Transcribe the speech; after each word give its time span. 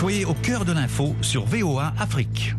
Soyez 0.00 0.24
au 0.24 0.32
cœur 0.32 0.64
de 0.64 0.72
l'info 0.72 1.14
sur 1.20 1.44
VOA 1.44 1.92
Afrique. 1.98 2.54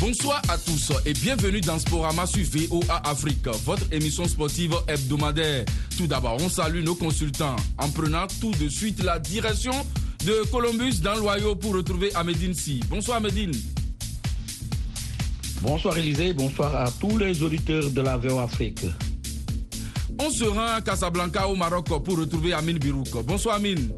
Bonsoir 0.00 0.42
à 0.48 0.58
tous 0.58 0.90
et 1.04 1.12
bienvenue 1.12 1.60
dans 1.60 1.78
Sporama 1.78 2.26
sur 2.26 2.42
VOA 2.42 2.96
Afrique, 3.08 3.46
votre 3.64 3.84
émission 3.92 4.26
sportive 4.26 4.74
hebdomadaire. 4.88 5.64
Tout 5.96 6.08
d'abord, 6.08 6.38
on 6.40 6.48
salue 6.48 6.82
nos 6.82 6.96
consultants 6.96 7.54
en 7.78 7.88
prenant 7.90 8.26
tout 8.40 8.50
de 8.50 8.68
suite 8.68 9.00
la 9.04 9.20
direction 9.20 9.86
de 10.24 10.42
Columbus 10.50 10.98
dans 11.00 11.14
l'Ohio 11.14 11.54
pour 11.54 11.74
retrouver 11.76 12.12
Ahmedine 12.16 12.54
Si. 12.54 12.80
Bonsoir 12.90 13.18
Ahmedine. 13.18 13.52
Bonsoir 15.62 15.96
Élisée, 15.98 16.32
bonsoir 16.32 16.74
à 16.74 16.90
tous 16.90 17.16
les 17.16 17.44
auditeurs 17.44 17.88
de 17.90 18.00
la 18.00 18.16
VOA 18.16 18.42
Afrique. 18.42 18.80
On 20.18 20.30
se 20.30 20.44
rend 20.44 20.74
à 20.76 20.80
Casablanca 20.80 21.46
au 21.46 21.54
Maroc 21.54 21.86
pour 21.86 22.18
retrouver 22.18 22.52
Amine 22.52 22.78
Birouk. 22.78 23.10
Bonsoir 23.24 23.56
Amine. 23.56 23.90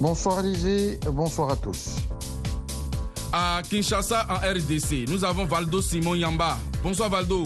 Bonsoir 0.00 0.44
Élisée, 0.44 0.98
bonsoir 1.12 1.50
à 1.50 1.56
tous. 1.56 1.96
À 3.32 3.60
Kinshasa 3.68 4.26
en 4.30 4.36
RDC, 4.36 5.08
nous 5.08 5.24
avons 5.24 5.44
Valdo 5.44 5.82
Simon 5.82 6.14
Yamba. 6.14 6.56
Bonsoir 6.82 7.10
Valdo. 7.10 7.44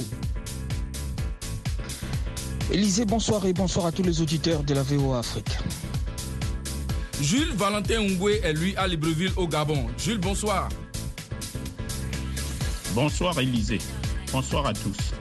Élisée, 2.70 3.04
bonsoir 3.04 3.44
et 3.46 3.52
bonsoir 3.52 3.86
à 3.86 3.92
tous 3.92 4.02
les 4.02 4.20
auditeurs 4.20 4.62
de 4.62 4.74
la 4.74 4.82
VOA 4.82 5.18
Afrique. 5.18 5.58
Jules 7.20 7.52
Valentin 7.54 8.00
Ungwe 8.00 8.40
est 8.42 8.52
lui 8.52 8.76
à 8.76 8.86
Libreville 8.86 9.32
au 9.36 9.48
Gabon. 9.48 9.86
Jules, 9.98 10.18
bonsoir. 10.18 10.68
Bonsoir 12.94 13.38
Élisée. 13.40 13.78
Bonsoir 14.32 14.66
à 14.66 14.72
tous. 14.72 15.12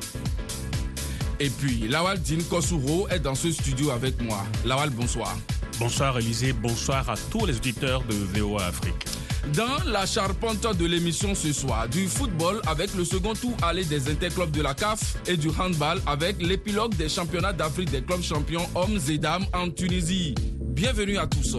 Et 1.41 1.49
puis, 1.49 1.87
Lawal 1.87 2.21
Din 2.21 2.37
Kosuro 2.47 3.07
est 3.09 3.17
dans 3.17 3.33
ce 3.33 3.51
studio 3.51 3.89
avec 3.89 4.21
moi. 4.21 4.43
Lawal, 4.63 4.91
bonsoir. 4.91 5.35
Bonsoir 5.79 6.19
Élisée, 6.19 6.53
bonsoir 6.53 7.09
à 7.09 7.15
tous 7.31 7.47
les 7.47 7.57
auditeurs 7.57 8.03
de 8.03 8.13
VOA 8.13 8.67
Afrique. 8.67 9.07
Dans 9.55 9.83
la 9.87 10.05
charpente 10.05 10.77
de 10.77 10.85
l'émission 10.85 11.33
ce 11.33 11.51
soir, 11.51 11.89
du 11.89 12.05
football 12.07 12.61
avec 12.67 12.93
le 12.93 13.03
second 13.03 13.33
tour 13.33 13.57
aller 13.63 13.83
des 13.85 14.07
interclubs 14.07 14.51
de 14.51 14.61
la 14.61 14.75
CAF 14.75 15.17
et 15.27 15.35
du 15.35 15.49
handball 15.59 15.99
avec 16.05 16.39
l'épilogue 16.39 16.95
des 16.95 17.09
championnats 17.09 17.53
d'Afrique 17.53 17.89
des 17.89 18.03
clubs 18.03 18.21
champions 18.21 18.69
hommes 18.75 18.99
et 19.09 19.17
dames 19.17 19.47
en 19.51 19.67
Tunisie. 19.71 20.35
Bienvenue 20.59 21.17
à 21.17 21.25
tous. 21.25 21.57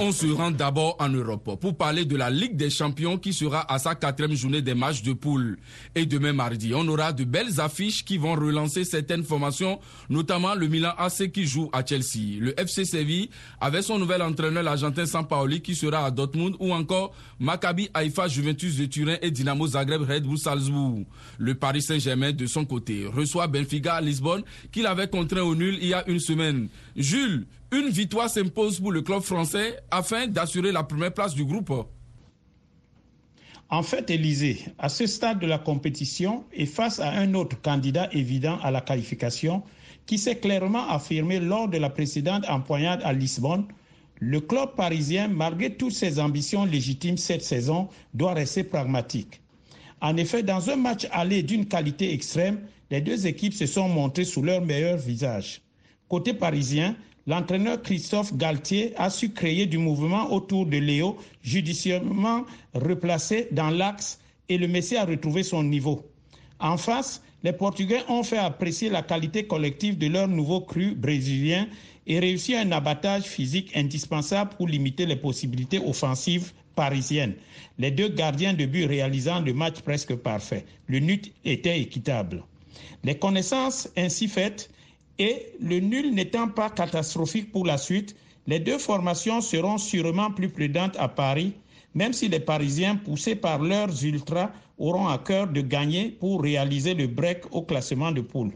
On 0.00 0.10
se 0.10 0.26
rend 0.26 0.50
d'abord 0.50 0.96
en 0.98 1.08
Europe 1.08 1.56
pour 1.60 1.76
parler 1.76 2.04
de 2.04 2.16
la 2.16 2.28
Ligue 2.28 2.56
des 2.56 2.68
Champions 2.68 3.16
qui 3.16 3.32
sera 3.32 3.72
à 3.72 3.78
sa 3.78 3.94
quatrième 3.94 4.34
journée 4.36 4.60
des 4.60 4.74
matchs 4.74 5.02
de 5.02 5.12
poule. 5.12 5.56
Et 5.94 6.04
demain 6.04 6.32
mardi, 6.32 6.72
on 6.74 6.86
aura 6.88 7.12
de 7.12 7.22
belles 7.22 7.60
affiches 7.60 8.04
qui 8.04 8.18
vont 8.18 8.34
relancer 8.34 8.82
certaines 8.84 9.22
formations, 9.22 9.78
notamment 10.10 10.56
le 10.56 10.66
Milan 10.66 10.92
AC 10.98 11.30
qui 11.30 11.46
joue 11.46 11.70
à 11.72 11.86
Chelsea, 11.86 12.40
le 12.40 12.58
FC 12.60 12.84
Séville 12.84 13.30
avec 13.60 13.84
son 13.84 14.00
nouvel 14.00 14.20
entraîneur 14.22 14.64
l'Argentin 14.64 15.06
Sampaoli 15.06 15.60
qui 15.62 15.76
sera 15.76 16.06
à 16.06 16.10
Dortmund 16.10 16.56
ou 16.58 16.72
encore 16.74 17.14
Maccabi 17.38 17.88
Haïfa 17.94 18.26
Juventus 18.26 18.76
de 18.76 18.86
Turin 18.86 19.16
et 19.22 19.30
Dynamo 19.30 19.64
Zagreb 19.68 20.02
Red 20.02 20.24
Bull 20.24 20.38
Salzbourg. 20.38 21.04
Le 21.38 21.54
Paris 21.54 21.82
Saint-Germain 21.82 22.32
de 22.32 22.46
son 22.46 22.64
côté 22.64 23.06
reçoit 23.06 23.46
Benfica 23.46 23.94
à 23.94 24.00
Lisbonne 24.00 24.42
qu'il 24.72 24.86
avait 24.86 25.08
contraint 25.08 25.42
au 25.42 25.54
nul 25.54 25.78
il 25.80 25.86
y 25.88 25.94
a 25.94 26.02
une 26.08 26.18
semaine. 26.20 26.68
Jules, 26.96 27.46
une 27.74 27.88
victoire 27.88 28.30
s'impose 28.30 28.78
pour 28.78 28.92
le 28.92 29.02
club 29.02 29.22
français 29.22 29.80
afin 29.90 30.26
d'assurer 30.26 30.70
la 30.70 30.84
première 30.84 31.12
place 31.12 31.34
du 31.34 31.44
groupe. 31.44 31.72
En 33.68 33.82
fait, 33.82 34.08
Élysée, 34.10 34.60
à 34.78 34.88
ce 34.88 35.06
stade 35.06 35.40
de 35.40 35.46
la 35.46 35.58
compétition 35.58 36.44
et 36.52 36.66
face 36.66 37.00
à 37.00 37.10
un 37.10 37.34
autre 37.34 37.60
candidat 37.60 38.08
évident 38.12 38.58
à 38.62 38.70
la 38.70 38.80
qualification, 38.80 39.62
qui 40.06 40.18
s'est 40.18 40.36
clairement 40.36 40.88
affirmé 40.88 41.40
lors 41.40 41.68
de 41.68 41.78
la 41.78 41.90
précédente 41.90 42.44
empoignade 42.48 43.00
à 43.02 43.12
Lisbonne, 43.12 43.66
le 44.20 44.40
club 44.40 44.74
parisien, 44.76 45.28
malgré 45.28 45.74
toutes 45.74 45.92
ses 45.92 46.20
ambitions 46.20 46.64
légitimes 46.64 47.16
cette 47.16 47.42
saison, 47.42 47.88
doit 48.12 48.34
rester 48.34 48.62
pragmatique. 48.62 49.40
En 50.00 50.16
effet, 50.16 50.42
dans 50.42 50.70
un 50.70 50.76
match 50.76 51.06
aller 51.10 51.42
d'une 51.42 51.66
qualité 51.66 52.12
extrême, 52.12 52.60
les 52.90 53.00
deux 53.00 53.26
équipes 53.26 53.54
se 53.54 53.66
sont 53.66 53.88
montrées 53.88 54.24
sous 54.24 54.42
leur 54.42 54.60
meilleur 54.60 54.98
visage. 54.98 55.62
Côté 56.08 56.34
parisien, 56.34 56.94
l'entraîneur 57.26 57.82
Christophe 57.82 58.34
Galtier 58.36 58.92
a 58.96 59.10
su 59.10 59.30
créer 59.30 59.66
du 59.66 59.78
mouvement 59.78 60.32
autour 60.32 60.66
de 60.66 60.76
Léo, 60.78 61.16
judicieusement 61.42 62.44
replacé 62.74 63.48
dans 63.52 63.70
l'axe 63.70 64.20
et 64.48 64.58
le 64.58 64.68
Messi 64.68 64.96
a 64.96 65.04
retrouvé 65.04 65.42
son 65.42 65.62
niveau. 65.62 66.04
En 66.60 66.76
face, 66.76 67.22
les 67.42 67.52
Portugais 67.52 68.02
ont 68.08 68.22
fait 68.22 68.38
apprécier 68.38 68.88
la 68.88 69.02
qualité 69.02 69.46
collective 69.46 69.98
de 69.98 70.06
leur 70.06 70.28
nouveau 70.28 70.60
cru 70.60 70.94
brésilien 70.94 71.66
et 72.06 72.18
réussi 72.18 72.54
un 72.54 72.72
abattage 72.72 73.24
physique 73.24 73.74
indispensable 73.76 74.54
pour 74.56 74.68
limiter 74.68 75.06
les 75.06 75.16
possibilités 75.16 75.78
offensives 75.78 76.52
parisiennes. 76.74 77.34
Les 77.78 77.90
deux 77.90 78.08
gardiens 78.08 78.52
de 78.52 78.66
but 78.66 78.84
réalisant 78.86 79.40
le 79.40 79.52
match 79.54 79.80
presque 79.80 80.14
parfait. 80.14 80.64
Le 80.86 80.98
nut 80.98 81.32
était 81.44 81.80
équitable. 81.80 82.42
Les 83.04 83.18
connaissances 83.18 83.88
ainsi 83.96 84.28
faites 84.28 84.70
et 85.18 85.46
le 85.60 85.80
nul 85.80 86.14
n'étant 86.14 86.48
pas 86.48 86.70
catastrophique 86.70 87.52
pour 87.52 87.66
la 87.66 87.78
suite, 87.78 88.16
les 88.46 88.58
deux 88.60 88.78
formations 88.78 89.40
seront 89.40 89.78
sûrement 89.78 90.30
plus 90.30 90.48
prudentes 90.48 90.96
à 90.98 91.08
Paris, 91.08 91.54
même 91.94 92.12
si 92.12 92.28
les 92.28 92.40
Parisiens, 92.40 92.96
poussés 92.96 93.36
par 93.36 93.62
leurs 93.62 94.04
ultras, 94.04 94.50
auront 94.78 95.06
à 95.08 95.18
cœur 95.18 95.46
de 95.46 95.60
gagner 95.60 96.10
pour 96.10 96.42
réaliser 96.42 96.94
le 96.94 97.06
break 97.06 97.44
au 97.52 97.62
classement 97.62 98.10
de 98.12 98.20
poule. 98.20 98.52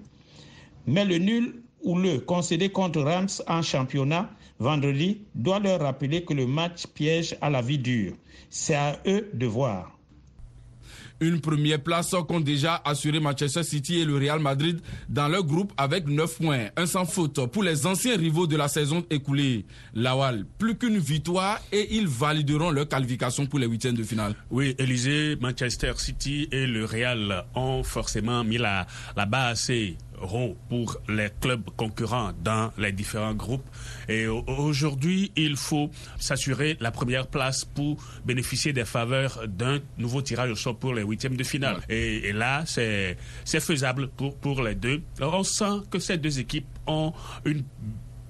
Mais 0.86 1.04
le 1.04 1.18
nul 1.18 1.62
ou 1.82 1.96
le 1.96 2.18
concédé 2.18 2.70
contre 2.70 3.02
Rams 3.02 3.28
en 3.46 3.62
championnat 3.62 4.30
vendredi 4.58 5.22
doit 5.34 5.60
leur 5.60 5.80
rappeler 5.80 6.24
que 6.24 6.34
le 6.34 6.46
match 6.46 6.86
piège 6.88 7.36
à 7.40 7.50
la 7.50 7.62
vie 7.62 7.78
dure. 7.78 8.14
C'est 8.50 8.74
à 8.74 9.00
eux 9.06 9.30
de 9.32 9.46
voir. 9.46 9.97
Une 11.20 11.40
première 11.40 11.82
place 11.82 12.14
qu'ont 12.28 12.40
déjà 12.40 12.80
assuré 12.84 13.18
Manchester 13.18 13.62
City 13.64 13.98
et 13.98 14.04
le 14.04 14.16
Real 14.16 14.38
Madrid 14.38 14.80
dans 15.08 15.26
leur 15.28 15.42
groupe 15.44 15.72
avec 15.76 16.06
9 16.06 16.36
points, 16.38 16.66
un 16.76 16.86
sans 16.86 17.04
faute 17.06 17.46
pour 17.46 17.62
les 17.62 17.86
anciens 17.86 18.16
rivaux 18.16 18.46
de 18.46 18.56
la 18.56 18.68
saison 18.68 19.04
écoulée. 19.10 19.64
Lawal, 19.94 20.46
plus 20.58 20.76
qu'une 20.76 20.98
victoire 20.98 21.60
et 21.72 21.96
ils 21.96 22.06
valideront 22.06 22.70
leur 22.70 22.88
qualification 22.88 23.46
pour 23.46 23.58
les 23.58 23.66
huitièmes 23.66 23.96
de 23.96 24.04
finale. 24.04 24.34
Oui, 24.50 24.76
Élysée, 24.78 25.36
Manchester 25.40 25.92
City 25.96 26.48
et 26.52 26.66
le 26.66 26.84
Real 26.84 27.44
ont 27.54 27.82
forcément 27.82 28.44
mis 28.44 28.58
la, 28.58 28.86
la 29.16 29.26
barre 29.26 29.48
assez 29.48 29.96
pour 30.68 30.96
les 31.08 31.28
clubs 31.40 31.64
concurrents 31.76 32.32
dans 32.42 32.72
les 32.78 32.92
différents 32.92 33.34
groupes. 33.34 33.66
Et 34.08 34.26
aujourd'hui, 34.26 35.32
il 35.36 35.56
faut 35.56 35.90
s'assurer 36.18 36.76
la 36.80 36.90
première 36.90 37.26
place 37.26 37.64
pour 37.64 37.96
bénéficier 38.24 38.72
des 38.72 38.84
faveurs 38.84 39.46
d'un 39.48 39.80
nouveau 39.98 40.22
tirage 40.22 40.50
au 40.50 40.56
sort 40.56 40.76
pour 40.76 40.94
les 40.94 41.02
huitièmes 41.02 41.36
de 41.36 41.44
finale. 41.44 41.80
Et, 41.88 42.28
et, 42.28 42.32
là, 42.32 42.64
c'est 42.66 43.16
faisable 43.44 44.08
pour, 44.08 44.36
pour 44.36 44.62
les 44.62 44.74
deux. 44.74 45.02
Alors, 45.18 45.34
on 45.34 45.44
sent 45.44 45.82
que 45.90 45.98
ces 45.98 46.16
deux 46.18 46.38
équipes 46.38 46.66
ont 46.86 47.12
une 47.44 47.62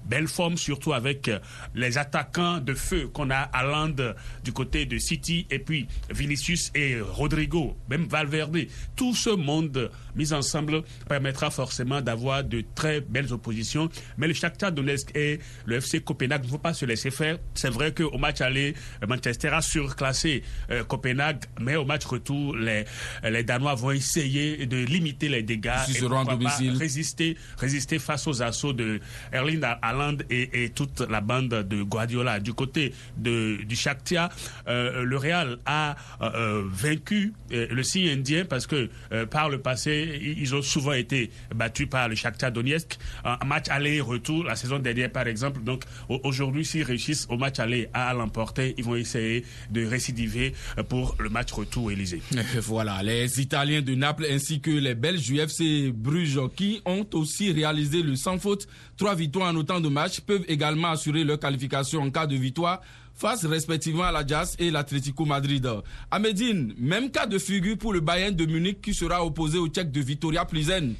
belle 0.09 0.27
forme, 0.27 0.57
surtout 0.57 0.93
avec 0.93 1.29
les 1.75 1.97
attaquants 1.97 2.59
de 2.59 2.73
feu 2.73 3.07
qu'on 3.07 3.29
a 3.29 3.37
à 3.37 3.63
Land 3.63 3.95
du 4.43 4.51
côté 4.51 4.85
de 4.85 4.97
City 4.97 5.45
et 5.49 5.59
puis 5.59 5.87
Vinicius 6.09 6.71
et 6.75 6.99
Rodrigo, 6.99 7.77
même 7.89 8.05
Valverde. 8.05 8.59
Tout 8.95 9.13
ce 9.13 9.29
monde 9.29 9.91
mis 10.15 10.33
ensemble 10.33 10.83
permettra 11.07 11.49
forcément 11.49 12.01
d'avoir 12.01 12.43
de 12.43 12.63
très 12.75 13.01
belles 13.01 13.31
oppositions. 13.31 13.89
Mais 14.17 14.27
le 14.27 14.33
Shakhtar 14.33 14.71
Donetsk 14.71 15.15
et 15.15 15.39
le 15.65 15.75
FC 15.75 16.01
Copenhague 16.01 16.43
ne 16.43 16.49
vont 16.49 16.57
pas 16.57 16.73
se 16.73 16.85
laisser 16.85 17.11
faire. 17.11 17.37
C'est 17.53 17.69
vrai 17.69 17.93
qu'au 17.93 18.17
match 18.17 18.41
aller, 18.41 18.73
Manchester 19.07 19.49
a 19.49 19.61
surclassé 19.61 20.43
euh, 20.71 20.83
Copenhague, 20.83 21.45
mais 21.59 21.75
au 21.75 21.85
match 21.85 22.05
retour, 22.05 22.55
les, 22.55 22.85
les 23.23 23.43
Danois 23.43 23.75
vont 23.75 23.91
essayer 23.91 24.65
de 24.65 24.77
limiter 24.77 25.29
les 25.29 25.43
dégâts 25.43 25.71
Ils 25.89 25.97
et 25.97 25.99
seront 25.99 26.21
à 26.21 26.25
domicile. 26.25 26.75
résister, 26.77 27.37
résister 27.57 27.99
face 27.99 28.27
aux 28.27 28.41
assauts 28.41 28.73
de 28.73 28.99
Erling 29.31 29.63
Haaland 29.63 29.98
et, 30.29 30.69
toute 30.75 31.01
la 31.01 31.21
bande 31.21 31.49
de 31.49 31.83
Guardiola. 31.83 32.39
Du 32.39 32.53
côté 32.53 32.93
de, 33.17 33.57
du 33.63 33.75
Shakhtar, 33.75 34.29
euh, 34.67 35.03
le 35.03 35.17
Real 35.17 35.57
a 35.65 35.95
euh, 36.21 36.63
vaincu 36.71 37.33
euh, 37.51 37.67
le 37.69 37.83
signe 37.83 38.09
indien 38.09 38.45
parce 38.45 38.67
que 38.67 38.89
par 39.25 39.49
le 39.49 39.59
passé, 39.59 40.19
ils 40.37 40.55
ont 40.55 40.61
souvent 40.61 40.93
été 40.93 41.29
battus 41.55 41.87
par 41.89 42.07
le 42.09 42.15
Shakhtar 42.15 42.51
Donetsk. 42.51 42.97
Un 43.23 43.45
match 43.45 43.65
aller-retour 43.69 44.43
la 44.43 44.55
saison 44.55 44.79
dernière, 44.79 45.11
par 45.11 45.27
exemple. 45.27 45.61
Donc 45.63 45.83
au- 46.07 46.19
aujourd'hui, 46.23 46.65
s'ils 46.65 46.83
réussissent 46.83 47.27
au 47.29 47.37
match 47.37 47.59
aller 47.59 47.89
à 47.93 48.13
l'emporter, 48.13 48.73
ils 48.77 48.83
vont 48.83 48.95
essayer 48.95 49.43
de 49.71 49.85
récidiver 49.85 50.53
pour 50.87 51.15
le 51.19 51.29
match 51.29 51.51
retour, 51.51 51.91
Élysée. 51.91 52.21
Voilà, 52.61 53.01
les 53.03 53.41
Italiens 53.41 53.81
de 53.81 53.95
Naples 53.95 54.25
ainsi 54.29 54.59
que 54.61 54.69
les 54.71 54.95
Belges 54.95 55.21
du 55.23 55.39
FC 55.39 55.91
Bruges 55.93 56.39
qui 56.55 56.81
ont 56.85 57.05
aussi 57.13 57.51
réalisé 57.51 58.01
le 58.01 58.15
sans 58.15 58.37
faute. 58.37 58.67
Trois 58.97 59.15
victoires 59.15 59.49
en 59.51 59.55
autant 59.55 59.79
de 59.79 59.88
matchs 59.89 60.21
peuvent 60.21 60.45
également 60.47 60.89
assurer 60.89 61.23
leur 61.23 61.39
qualification 61.39 62.01
en 62.01 62.09
cas 62.09 62.27
de 62.27 62.35
victoire 62.35 62.81
face 63.13 63.45
respectivement 63.45 64.03
à 64.03 64.11
la 64.11 64.25
Jazz 64.25 64.55
et 64.59 64.71
l'Atlético 64.71 65.25
Madrid. 65.25 65.67
À 66.09 66.19
Medine, 66.19 66.73
même 66.77 67.11
cas 67.11 67.25
de 67.25 67.37
figure 67.37 67.77
pour 67.77 67.93
le 67.93 67.99
Bayern 67.99 68.33
de 68.35 68.45
Munich 68.45 68.81
qui 68.81 68.93
sera 68.93 69.25
opposé 69.25 69.57
au 69.57 69.67
Tchèque 69.67 69.91
de 69.91 69.99
Vitoria 69.99 70.45
Plizen. 70.45 70.95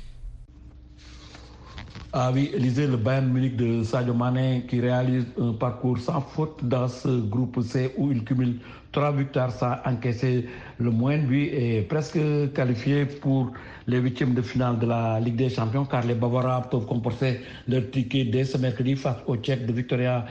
Ah 2.12 2.31
oui, 2.33 2.50
lisez 2.57 2.88
le 2.88 2.97
Bayern 2.97 3.31
Munich 3.31 3.56
de 3.56 3.83
Sadio 3.83 4.15
Mane 4.15 4.65
qui 4.68 4.81
réalise 4.81 5.25
un 5.39 5.53
parcours 5.53 6.00
sans 6.00 6.21
faute 6.21 6.57
dans 6.63 6.88
ce 6.88 7.07
groupe 7.07 7.62
C 7.62 7.94
où 7.97 8.12
il 8.12 8.24
cumule 8.24 8.59
trois 8.91 9.12
victoires 9.12 9.51
sans 9.51 9.75
encaisser 9.86 10.45
le 10.80 10.89
moins 10.91 11.18
but 11.18 11.50
et 11.53 11.81
presque 11.81 12.19
qualifié 12.53 13.06
pour 13.06 13.51
les 13.88 13.97
huitièmes 13.97 14.33
de 14.33 14.41
finale 14.41 14.80
de 14.80 14.86
la 14.86 15.19
Ligue 15.19 15.36
des 15.36 15.50
Champions 15.50 15.86
car 15.86 16.06
les 16.06 16.15
Bavarois 16.15 16.62
peuvent 16.69 16.86
comporter 16.86 17.41
leur 17.68 17.89
ticket 17.91 18.25
dès 18.25 18.45
ce 18.45 18.57
mercredi 18.57 18.95
face 18.95 19.18
au 19.27 19.36
Tchèque 19.36 19.65
de 19.65 19.74
Victoria 19.74 20.25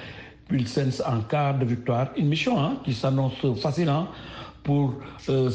Pilsens 0.49 1.02
en 1.06 1.20
quart 1.20 1.58
de 1.58 1.64
victoire. 1.64 2.08
Une 2.16 2.28
mission 2.28 2.58
hein, 2.58 2.78
qui 2.84 2.94
s'annonce 2.94 3.44
facile 3.60 3.88
hein, 3.88 4.08
pour 4.62 4.94
euh, 5.28 5.50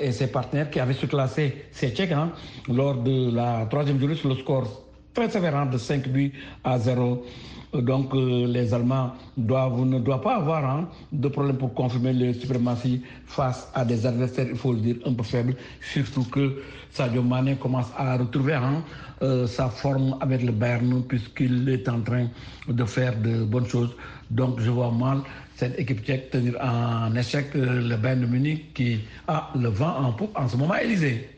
et 0.00 0.12
ses 0.12 0.28
partenaires 0.28 0.70
qui 0.70 0.80
avaient 0.80 0.94
surclassé 0.94 1.66
ces 1.72 1.90
Tchèques 1.90 2.12
hein, 2.12 2.32
lors 2.68 2.96
de 2.96 3.34
la 3.34 3.66
troisième 3.66 3.98
journée 3.98 4.14
sur 4.14 4.28
le 4.28 4.36
score 4.36 4.83
sévère 5.30 5.68
de 5.70 5.78
5 5.78 6.08
buts 6.08 6.32
à 6.64 6.78
0. 6.78 7.24
Donc 7.72 8.14
euh, 8.14 8.46
les 8.46 8.72
Allemands 8.72 9.12
doivent, 9.36 9.84
ne 9.84 9.98
doivent 9.98 10.20
pas 10.20 10.36
avoir 10.36 10.64
hein, 10.64 10.88
de 11.12 11.28
problème 11.28 11.56
pour 11.56 11.74
confirmer 11.74 12.12
leur 12.12 12.34
suprématie 12.34 13.02
face 13.26 13.68
à 13.74 13.84
des 13.84 14.06
adversaires, 14.06 14.46
il 14.48 14.56
faut 14.56 14.72
le 14.72 14.78
dire, 14.80 14.96
un 15.04 15.12
peu 15.12 15.24
faibles. 15.24 15.56
Surtout 15.80 16.24
que 16.24 16.62
Sadio 16.90 17.22
Mane 17.22 17.56
commence 17.56 17.88
à 17.96 18.16
retrouver 18.16 18.54
hein, 18.54 18.84
euh, 19.22 19.46
sa 19.46 19.68
forme 19.68 20.16
avec 20.20 20.42
le 20.42 20.52
Bayern 20.52 21.02
puisqu'il 21.02 21.68
est 21.68 21.88
en 21.88 22.00
train 22.00 22.28
de 22.68 22.84
faire 22.84 23.18
de 23.20 23.44
bonnes 23.44 23.66
choses. 23.66 23.94
Donc 24.30 24.60
je 24.60 24.70
vois 24.70 24.92
mal 24.92 25.18
cette 25.56 25.78
équipe 25.78 26.04
tchèque 26.04 26.30
tenir 26.30 26.56
en 26.60 27.14
échec 27.16 27.46
euh, 27.56 27.88
le 27.88 27.96
Bayern 27.96 28.20
de 28.20 28.26
Munich 28.26 28.72
qui 28.72 29.00
a 29.26 29.50
le 29.56 29.68
vent 29.68 29.96
en 29.96 30.12
poupe 30.12 30.36
en 30.36 30.48
ce 30.48 30.56
moment, 30.56 30.76
Élysée. 30.76 31.33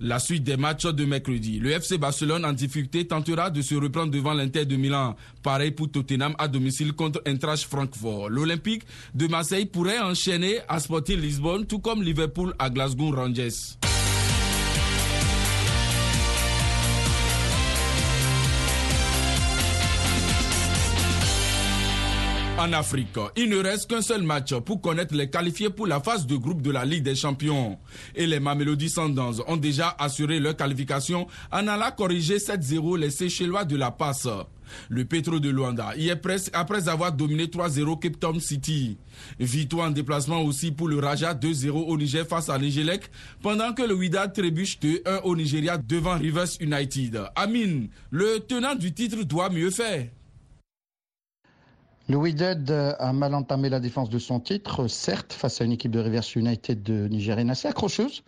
La 0.00 0.18
suite 0.18 0.44
des 0.44 0.56
matchs 0.56 0.84
de 0.84 1.04
mercredi. 1.04 1.58
Le 1.58 1.70
FC 1.70 1.96
Barcelone 1.96 2.44
en 2.44 2.52
difficulté 2.52 3.06
tentera 3.06 3.50
de 3.50 3.62
se 3.62 3.74
reprendre 3.74 4.10
devant 4.10 4.34
l'Inter 4.34 4.66
de 4.66 4.76
Milan. 4.76 5.16
Pareil 5.42 5.70
pour 5.70 5.90
Tottenham 5.90 6.34
à 6.38 6.48
domicile 6.48 6.92
contre 6.92 7.22
Eintracht 7.24 7.64
Francfort. 7.64 8.28
L'Olympique 8.28 8.82
de 9.14 9.26
Marseille 9.26 9.66
pourrait 9.66 10.00
enchaîner 10.00 10.58
à 10.68 10.80
Sporting 10.80 11.18
Lisbonne 11.18 11.66
tout 11.66 11.78
comme 11.78 12.02
Liverpool 12.02 12.54
à 12.58 12.68
Glasgow 12.68 13.10
Rangers. 13.10 13.76
En 22.66 22.72
Afrique, 22.72 23.16
il 23.36 23.48
ne 23.48 23.58
reste 23.58 23.88
qu'un 23.88 24.02
seul 24.02 24.22
match 24.22 24.52
pour 24.54 24.80
connaître 24.80 25.14
les 25.14 25.30
qualifiés 25.30 25.70
pour 25.70 25.86
la 25.86 26.00
phase 26.00 26.26
de 26.26 26.34
groupe 26.34 26.62
de 26.62 26.72
la 26.72 26.84
Ligue 26.84 27.04
des 27.04 27.14
Champions. 27.14 27.78
Et 28.16 28.26
les 28.26 28.40
Mamelody 28.40 28.88
Sundowns 28.88 29.40
ont 29.46 29.56
déjà 29.56 29.94
assuré 30.00 30.40
leur 30.40 30.56
qualification 30.56 31.28
en 31.52 31.68
allant 31.68 31.92
corriger 31.96 32.38
7-0 32.38 32.98
les 32.98 33.10
Seychellois 33.10 33.64
de 33.64 33.76
la 33.76 33.92
passe. 33.92 34.26
Le 34.88 35.04
Petro 35.04 35.38
de 35.38 35.48
Luanda 35.48 35.92
y 35.96 36.08
est 36.08 36.16
presque 36.16 36.50
après 36.54 36.88
avoir 36.88 37.12
dominé 37.12 37.44
3-0 37.44 38.00
Cape 38.00 38.18
Town 38.18 38.40
City. 38.40 38.96
Victoire 39.38 39.86
en 39.86 39.90
déplacement 39.92 40.42
aussi 40.42 40.72
pour 40.72 40.88
le 40.88 40.98
Raja 40.98 41.34
2-0 41.34 41.70
au 41.70 41.96
Niger 41.96 42.26
face 42.26 42.48
à 42.48 42.58
l'Igelec, 42.58 43.02
pendant 43.42 43.74
que 43.74 43.82
le 43.82 43.94
Wydad 43.94 44.32
trébuche 44.32 44.80
2-1 44.80 45.20
au 45.22 45.36
Nigeria 45.36 45.78
devant 45.78 46.18
Rivers 46.18 46.48
United. 46.60 47.26
Amin, 47.36 47.86
le 48.10 48.40
tenant 48.40 48.74
du 48.74 48.92
titre 48.92 49.22
doit 49.22 49.50
mieux 49.50 49.70
faire. 49.70 50.08
Le 52.08 52.16
Wydad 52.16 52.70
a 53.00 53.12
mal 53.12 53.34
entamé 53.34 53.68
la 53.68 53.80
défense 53.80 54.08
de 54.08 54.20
son 54.20 54.38
titre, 54.38 54.86
certes, 54.86 55.32
face 55.32 55.60
à 55.60 55.64
une 55.64 55.72
équipe 55.72 55.90
de 55.90 55.98
Rivers 55.98 56.22
United 56.36 56.80
de 56.84 57.08
Nigérienne 57.08 57.50
assez 57.50 57.66
accrocheuse. 57.66 58.22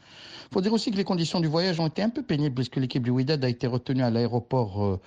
Il 0.50 0.54
faut 0.54 0.60
dire 0.60 0.72
aussi 0.72 0.90
que 0.90 0.96
les 0.96 1.04
conditions 1.04 1.38
du 1.38 1.46
voyage 1.46 1.78
ont 1.78 1.86
été 1.86 2.02
un 2.02 2.10
peu 2.10 2.24
pénibles 2.24 2.56
puisque 2.56 2.74
l'équipe 2.74 3.04
du 3.04 3.10
Wydad 3.10 3.44
a 3.44 3.48
été 3.48 3.68
retenue 3.68 4.02
à 4.02 4.10
l'aéroport 4.10 4.84
euh, 4.84 5.00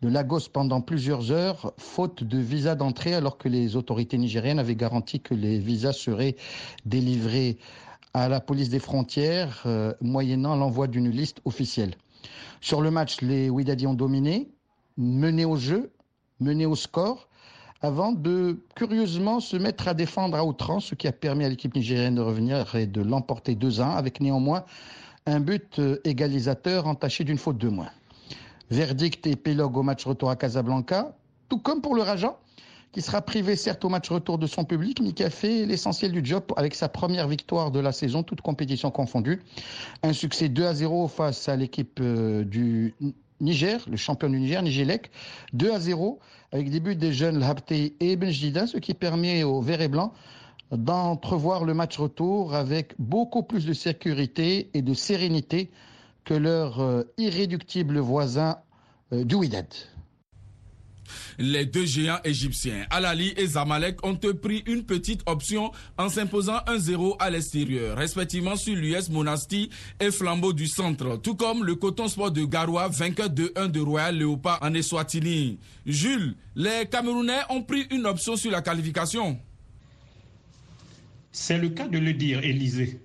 de 0.00 0.08
Lagos 0.08 0.48
pendant 0.50 0.80
plusieurs 0.80 1.30
heures, 1.30 1.74
faute 1.76 2.24
de 2.24 2.38
visa 2.38 2.74
d'entrée, 2.74 3.12
alors 3.12 3.36
que 3.36 3.50
les 3.50 3.76
autorités 3.76 4.16
nigériennes 4.16 4.58
avaient 4.58 4.76
garanti 4.76 5.20
que 5.20 5.34
les 5.34 5.58
visas 5.58 5.92
seraient 5.92 6.36
délivrés 6.86 7.58
à 8.14 8.30
la 8.30 8.40
police 8.40 8.70
des 8.70 8.78
frontières, 8.78 9.62
euh, 9.66 9.92
moyennant 10.00 10.56
l'envoi 10.56 10.86
d'une 10.86 11.10
liste 11.10 11.42
officielle. 11.44 11.94
Sur 12.62 12.80
le 12.80 12.90
match, 12.90 13.20
les 13.20 13.50
Wydadi 13.50 13.86
ont 13.86 13.92
dominé, 13.92 14.48
mené 14.96 15.44
au 15.44 15.56
jeu, 15.56 15.92
mené 16.40 16.64
au 16.64 16.76
score 16.76 17.28
avant 17.86 18.10
de 18.10 18.58
curieusement 18.74 19.38
se 19.38 19.56
mettre 19.56 19.86
à 19.86 19.94
défendre 19.94 20.36
à 20.36 20.44
outrance, 20.44 20.86
ce 20.86 20.94
qui 20.96 21.06
a 21.06 21.12
permis 21.12 21.44
à 21.44 21.48
l'équipe 21.48 21.72
nigérienne 21.72 22.16
de 22.16 22.20
revenir 22.20 22.74
et 22.74 22.86
de 22.86 23.00
l'emporter 23.00 23.54
2-1, 23.54 23.96
avec 23.96 24.20
néanmoins 24.20 24.64
un 25.24 25.38
but 25.38 25.78
euh, 25.78 26.00
égalisateur 26.02 26.88
entaché 26.88 27.22
d'une 27.22 27.38
faute 27.38 27.58
de 27.58 27.68
moins. 27.68 27.90
Verdict 28.70 29.24
et 29.28 29.32
épilogue 29.32 29.76
au 29.76 29.84
match 29.84 30.04
retour 30.04 30.30
à 30.30 30.36
Casablanca, 30.36 31.16
tout 31.48 31.58
comme 31.58 31.80
pour 31.80 31.94
le 31.94 32.02
Raja, 32.02 32.36
qui 32.90 33.02
sera 33.02 33.22
privé 33.22 33.54
certes 33.54 33.84
au 33.84 33.88
match 33.88 34.10
retour 34.10 34.38
de 34.38 34.48
son 34.48 34.64
public, 34.64 35.00
mais 35.00 35.12
qui 35.12 35.22
a 35.22 35.30
fait 35.30 35.64
l'essentiel 35.64 36.10
du 36.10 36.24
job 36.24 36.42
avec 36.56 36.74
sa 36.74 36.88
première 36.88 37.28
victoire 37.28 37.70
de 37.70 37.78
la 37.78 37.92
saison, 37.92 38.24
toute 38.24 38.40
compétition 38.40 38.90
confondue. 38.90 39.42
Un 40.02 40.12
succès 40.12 40.48
2 40.48 40.66
à 40.66 40.74
0 40.74 41.06
face 41.06 41.48
à 41.48 41.54
l'équipe 41.54 42.00
euh, 42.00 42.42
du 42.42 42.94
Niger, 43.40 43.84
le 43.88 43.96
champion 43.96 44.28
du 44.28 44.38
Niger, 44.40 44.62
Nigélec, 44.62 45.10
2 45.52 45.72
à 45.72 45.80
0, 45.80 46.18
avec 46.52 46.70
des 46.70 46.80
buts 46.80 46.96
des 46.96 47.12
jeunes 47.12 47.38
Labté 47.38 47.94
et 48.00 48.16
Benjdida, 48.16 48.66
ce 48.66 48.78
qui 48.78 48.94
permet 48.94 49.42
aux 49.42 49.60
Verts 49.60 49.82
et 49.82 49.88
Blancs 49.88 50.12
d'entrevoir 50.72 51.64
le 51.64 51.74
match 51.74 51.96
retour 51.98 52.54
avec 52.54 52.94
beaucoup 52.98 53.42
plus 53.42 53.66
de 53.66 53.72
sécurité 53.72 54.70
et 54.74 54.82
de 54.82 54.94
sérénité 54.94 55.70
que 56.24 56.34
leur 56.34 56.80
euh, 56.80 57.04
irréductible 57.18 57.98
voisin 57.98 58.58
euh, 59.12 59.24
du. 59.24 59.36
Les 61.38 61.66
deux 61.66 61.84
géants 61.84 62.20
égyptiens, 62.24 62.86
Alali 62.90 63.34
et 63.36 63.46
Zamalek, 63.46 64.04
ont 64.04 64.16
pris 64.16 64.62
une 64.66 64.84
petite 64.84 65.22
option 65.26 65.70
en 65.98 66.08
s'imposant 66.08 66.58
1-0 66.66 67.16
à 67.18 67.30
l'extérieur, 67.30 67.96
respectivement 67.96 68.56
sur 68.56 68.74
l'US 68.74 69.08
Monastir 69.10 69.68
et 70.00 70.10
Flambeau 70.10 70.52
du 70.52 70.66
Centre, 70.66 71.16
tout 71.16 71.34
comme 71.34 71.64
le 71.64 71.74
Coton 71.74 72.08
Sport 72.08 72.30
de 72.30 72.44
Garoua, 72.44 72.88
vainqueur 72.88 73.30
de 73.30 73.52
1 73.56 73.68
de 73.68 73.80
Royal 73.80 74.16
Léopard 74.16 74.58
en 74.62 74.74
Eswatini. 74.74 75.58
Jules, 75.84 76.34
les 76.54 76.86
Camerounais 76.90 77.42
ont 77.50 77.62
pris 77.62 77.86
une 77.90 78.06
option 78.06 78.36
sur 78.36 78.50
la 78.50 78.62
qualification. 78.62 79.38
C'est 81.32 81.58
le 81.58 81.68
cas 81.68 81.86
de 81.86 81.98
le 81.98 82.14
dire, 82.14 82.42
Élysée. 82.42 83.00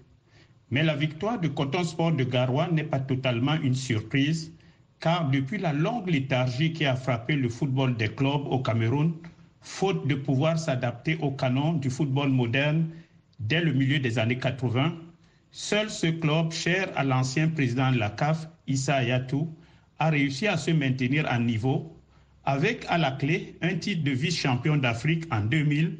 Mais 0.69 0.83
la 0.83 0.95
victoire 0.95 1.39
de 1.39 1.49
Coton 1.49 1.83
Sport 1.83 2.13
de 2.13 2.23
Garoua 2.23 2.69
n'est 2.71 2.85
pas 2.85 2.99
totalement 2.99 3.55
une 3.55 3.75
surprise 3.75 4.53
car 5.01 5.29
depuis 5.31 5.57
la 5.57 5.73
longue 5.73 6.09
léthargie 6.09 6.73
qui 6.73 6.85
a 6.85 6.95
frappé 6.95 7.35
le 7.35 7.49
football 7.49 7.97
des 7.97 8.09
clubs 8.09 8.45
au 8.47 8.59
Cameroun, 8.59 9.13
faute 9.59 10.07
de 10.07 10.13
pouvoir 10.15 10.59
s'adapter 10.59 11.17
au 11.21 11.31
canon 11.31 11.73
du 11.73 11.89
football 11.89 12.29
moderne 12.29 12.87
dès 13.39 13.61
le 13.61 13.73
milieu 13.73 13.99
des 13.99 14.19
années 14.19 14.37
80, 14.37 14.93
seul 15.49 15.89
ce 15.89 16.05
club, 16.07 16.51
cher 16.51 16.91
à 16.95 17.03
l'ancien 17.03 17.49
président 17.49 17.91
de 17.91 17.97
la 17.97 18.11
CAF, 18.11 18.47
Issa 18.67 18.95
Ayatou, 18.97 19.49
a 19.97 20.09
réussi 20.11 20.47
à 20.47 20.55
se 20.55 20.69
maintenir 20.69 21.25
à 21.27 21.39
niveau, 21.39 21.97
avec 22.45 22.85
à 22.87 22.99
la 22.99 23.11
clé 23.11 23.55
un 23.61 23.75
titre 23.75 24.03
de 24.03 24.11
vice-champion 24.11 24.77
d'Afrique 24.77 25.25
en 25.31 25.41
2000 25.41 25.97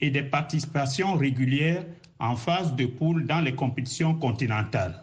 et 0.00 0.10
des 0.10 0.22
participations 0.22 1.14
régulières 1.14 1.84
en 2.18 2.36
phase 2.36 2.76
de 2.76 2.84
poule 2.84 3.26
dans 3.26 3.40
les 3.40 3.54
compétitions 3.54 4.14
continentales. 4.14 5.00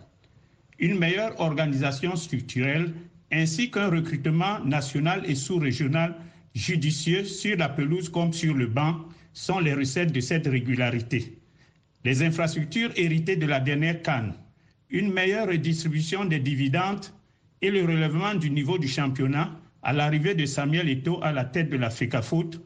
Une 0.78 0.98
meilleure 0.98 1.40
organisation 1.40 2.16
structurelle 2.16 2.94
ainsi 3.32 3.72
qu'un 3.72 3.90
recrutement 3.90 4.60
national 4.66 5.24
et 5.26 5.36
sous-régional 5.36 6.16
judicieux 6.54 7.24
sur 7.24 7.58
la 7.58 7.70
pelouse 7.70 8.10
comme 8.10 8.34
sur 8.34 8.54
le 8.54 8.68
banc 8.68 8.98
sont 9.34 9.60
les 9.60 9.74
recettes 9.74 10.12
de 10.12 10.20
cette 10.20 10.48
régularité. 10.48 11.38
Les 12.04 12.24
infrastructures 12.24 12.92
héritées 12.96 13.38
de 13.38 13.46
la 13.46 13.60
dernière 13.60 14.02
canne, 14.02 14.34
une 14.90 15.14
meilleure 15.14 15.48
redistribution 15.48 16.26
des 16.26 16.40
dividendes 16.40 17.06
et 17.62 17.72
le 17.72 17.84
relèvement 17.84 18.36
du 18.36 18.50
niveau 18.50 18.78
du 18.78 18.88
championnat 18.88 19.52
à 19.84 19.94
l'arrivée 19.94 20.36
de 20.36 20.46
Samuel 20.46 20.90
Eto'o 20.90 21.20
à 21.24 21.32
la 21.32 21.46
tête 21.46 21.70
de 21.70 21.78
la 21.78 21.90
Foot 21.90 22.62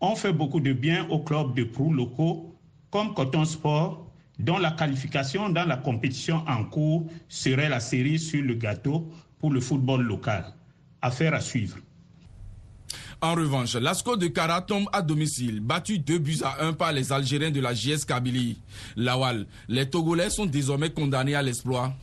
ont 0.00 0.16
fait 0.16 0.32
beaucoup 0.32 0.60
de 0.60 0.72
bien 0.72 1.06
aux 1.08 1.20
clubs 1.20 1.54
de 1.54 1.64
proue 1.64 1.92
locaux 1.92 2.54
comme 2.90 3.12
Coton 3.14 3.44
Sport, 3.44 4.10
dont 4.38 4.58
la 4.58 4.70
qualification 4.70 5.48
dans 5.48 5.64
la 5.64 5.76
compétition 5.76 6.42
en 6.46 6.64
cours 6.64 7.06
serait 7.28 7.68
la 7.68 7.80
série 7.80 8.18
sur 8.18 8.42
le 8.42 8.54
gâteau 8.54 9.10
pour 9.38 9.52
le 9.52 9.60
football 9.60 10.02
local. 10.02 10.44
Affaire 11.02 11.34
à 11.34 11.40
suivre. 11.40 11.76
En 13.20 13.34
revanche, 13.34 13.74
l'ASCO 13.74 14.16
de 14.16 14.26
Kara 14.26 14.60
tombe 14.60 14.88
à 14.92 15.00
domicile, 15.00 15.60
battu 15.60 15.98
2 15.98 16.18
buts 16.18 16.40
à 16.44 16.64
1 16.66 16.74
par 16.74 16.92
les 16.92 17.12
Algériens 17.12 17.50
de 17.50 17.60
la 17.60 17.72
JS 17.72 18.04
Kabylie. 18.06 18.58
Lawal, 18.94 19.46
les 19.68 19.88
Togolais 19.88 20.28
sont 20.30 20.46
désormais 20.46 20.90
condamnés 20.90 21.34
à 21.34 21.42
l'exploit. 21.42 21.94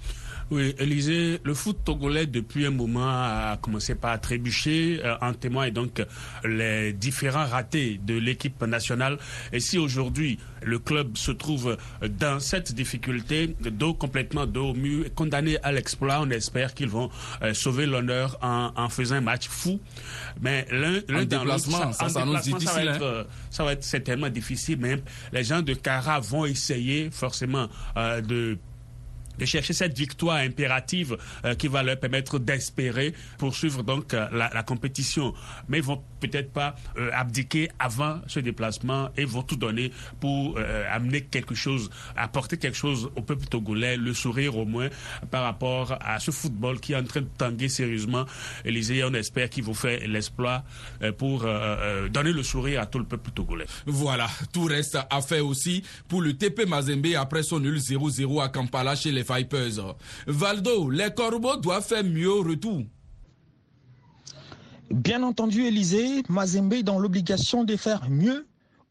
Oui, 0.54 0.76
Élisée, 0.78 1.40
le 1.44 1.56
foot 1.56 1.80
togolais 1.84 2.28
depuis 2.28 2.68
un 2.68 2.70
moment 2.70 3.10
a 3.10 3.58
commencé 3.60 3.96
par 3.96 4.22
trébucher. 4.22 5.02
Euh, 5.04 5.16
en 5.20 5.34
témoignent 5.34 5.74
donc 5.74 6.00
les 6.44 6.94
différents 6.94 7.48
ratés 7.48 8.00
de 8.04 8.14
l'équipe 8.14 8.62
nationale. 8.62 9.18
Et 9.52 9.60
si 9.60 9.80
aujourd'hui 9.80 10.38
le 10.62 10.78
club 10.78 11.18
se 11.18 11.32
trouve 11.32 11.76
dans 12.20 12.40
cette 12.40 12.72
difficulté, 12.76 13.56
dos 13.62 13.96
complètement 13.96 14.46
dos 14.46 14.70
au 14.70 14.74
mur, 14.76 15.06
condamné 15.16 15.58
à 15.64 15.72
l'exploit, 15.72 16.20
on 16.22 16.30
espère 16.30 16.76
qu'ils 16.76 16.90
vont 16.90 17.10
euh, 17.42 17.56
sauver 17.56 17.88
l'honneur 17.88 18.38
en, 18.44 18.90
faisant 18.90 19.16
un 19.16 19.22
match 19.22 19.48
fou. 19.48 19.80
Mais 20.40 20.68
l'un 20.70 21.26
dans 21.26 21.46
l'autre, 21.46 21.62
ça, 21.62 21.92
ça, 21.94 22.10
ça, 22.10 22.22
hein. 22.22 22.98
euh, 23.02 23.24
ça 23.50 23.64
va 23.64 23.74
être 23.74 23.84
certainement 23.84 24.30
difficile. 24.30 24.78
Mais 24.80 25.02
les 25.32 25.44
gens 25.44 25.64
de 25.64 25.74
Cara 25.74 26.20
vont 26.20 26.46
essayer 26.46 27.10
forcément 27.10 27.68
de 27.96 28.60
de 29.38 29.46
chercher 29.46 29.74
cette 29.74 29.98
victoire 29.98 30.38
impérative 30.38 31.18
euh, 31.46 31.56
qui 31.56 31.68
va 31.68 31.84
leur 31.84 32.00
permettre 32.00 32.40
d'espérer 32.40 33.14
poursuivre 33.38 33.84
donc 33.84 34.14
euh, 34.14 34.28
la, 34.32 34.64
compétition. 34.64 35.34
Mais 35.68 35.80
ils 35.80 35.84
vont 35.84 36.02
peut-être 36.20 36.52
pas 36.52 36.76
euh, 36.98 37.10
abdiquer 37.14 37.70
avant 37.80 38.22
ce 38.28 38.40
déplacement 38.40 39.10
et 39.18 39.26
vont 39.26 39.44
tout 39.44 39.56
donner 39.56 39.92
pour 40.20 40.58
amener 40.90 41.22
quelque 41.22 41.56
chose, 41.56 41.90
apporter 42.16 42.58
quelque 42.58 42.78
chose 42.78 43.10
au 43.16 43.22
peuple 43.22 43.46
togolais, 43.46 43.98
le 43.98 44.14
sourire 44.14 44.58
au 44.58 44.66
moins 44.66 44.90
par 45.32 45.44
rapport 45.44 45.98
à 46.02 46.20
ce 46.20 46.32
football 46.32 46.80
qui 46.80 46.94
est 46.94 46.96
en 46.96 47.04
train 47.04 47.22
de 47.22 47.30
tanguer 47.38 47.70
sérieusement. 47.70 48.26
Élysée, 48.64 49.04
on 49.04 49.14
espère 49.14 49.50
qu'ils 49.50 49.64
vont 49.64 49.74
faire 49.74 50.00
l'exploit 50.08 50.64
pour 51.18 51.46
donner 52.10 52.32
le 52.32 52.44
sourire 52.44 52.82
à 52.82 52.86
tout 52.86 53.00
le 53.00 53.06
peuple 53.06 53.32
togolais. 53.32 53.66
Voilà, 53.86 54.30
tout 54.54 54.66
reste 54.66 54.98
à 55.10 55.22
faire 55.22 55.46
aussi 55.46 55.84
pour 56.08 56.22
le 56.22 56.34
TP 56.34 56.66
Mazembe 56.66 57.08
après 57.18 57.44
son 57.44 57.60
nul 57.60 57.78
0-0 57.78 58.42
à 58.44 58.50
Kampala 58.50 58.96
chez 58.96 59.12
les 59.12 59.23
Valdo, 60.28 60.90
les 60.90 61.14
Corbeaux 61.14 61.58
doivent 61.58 61.86
faire 61.86 62.04
mieux 62.04 62.32
au 62.32 62.44
retour. 62.44 62.84
Bien 64.92 65.24
entendu, 65.24 65.64
Élysée, 65.64 66.24
Mazembe 66.30 66.74
est 66.74 66.84
dans 66.84 67.00
l'obligation 67.00 67.64
de 67.64 67.76
faire 67.76 68.10
mieux 68.10 68.46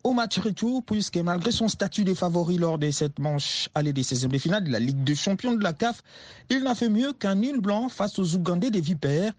au 0.04 0.12
match 0.12 0.38
retour, 0.38 0.82
puisque 0.84 1.16
malgré 1.18 1.52
son 1.52 1.68
statut 1.68 2.02
de 2.02 2.14
favori 2.14 2.58
lors 2.58 2.78
de 2.78 2.90
cette 2.90 3.18
manche 3.18 3.68
allée 3.74 3.92
des 3.92 4.02
16e 4.02 4.28
de 4.28 4.38
finale 4.38 4.64
de 4.64 4.70
la 4.70 4.80
Ligue 4.80 5.04
des 5.04 5.14
champions 5.14 5.54
de 5.54 5.62
la 5.62 5.72
CAF, 5.72 6.02
il 6.50 6.64
n'a 6.64 6.74
fait 6.74 6.88
mieux 6.88 7.12
qu'un 7.12 7.36
nul 7.36 7.60
blanc 7.60 7.88
face 7.88 8.18
aux 8.18 8.34
Ougandais 8.34 8.70
des 8.70 8.80
Vipères. 8.80 9.32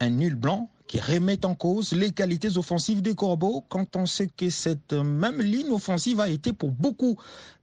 Un 0.00 0.10
nul 0.10 0.34
blanc 0.34 0.68
qui 0.86 1.00
remet 1.00 1.44
en 1.46 1.54
cause 1.54 1.92
les 1.92 2.10
qualités 2.10 2.56
offensives 2.58 3.00
des 3.00 3.14
Corbeaux 3.14 3.64
quand 3.68 3.96
on 3.96 4.06
sait 4.06 4.28
que 4.28 4.50
cette 4.50 4.92
même 4.92 5.40
ligne 5.40 5.70
offensive 5.70 6.20
a 6.20 6.28
été 6.28 6.52
pour 6.52 6.70
beaucoup 6.70 7.16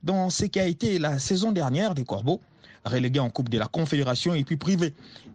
dans 0.04 0.30
ce 0.30 0.46
qui 0.46 0.60
a 0.60 0.66
été 0.66 0.98
la 0.98 1.20
saison 1.20 1.52
dernière 1.52 1.94
des 1.94 2.06
Corbeaux 2.06 2.42
relégué 2.88 3.20
en 3.20 3.30
Coupe 3.30 3.50
de 3.50 3.58
la 3.58 3.68
Confédération 3.68 4.34
et 4.34 4.44
puis 4.44 4.58
privé 4.58 4.94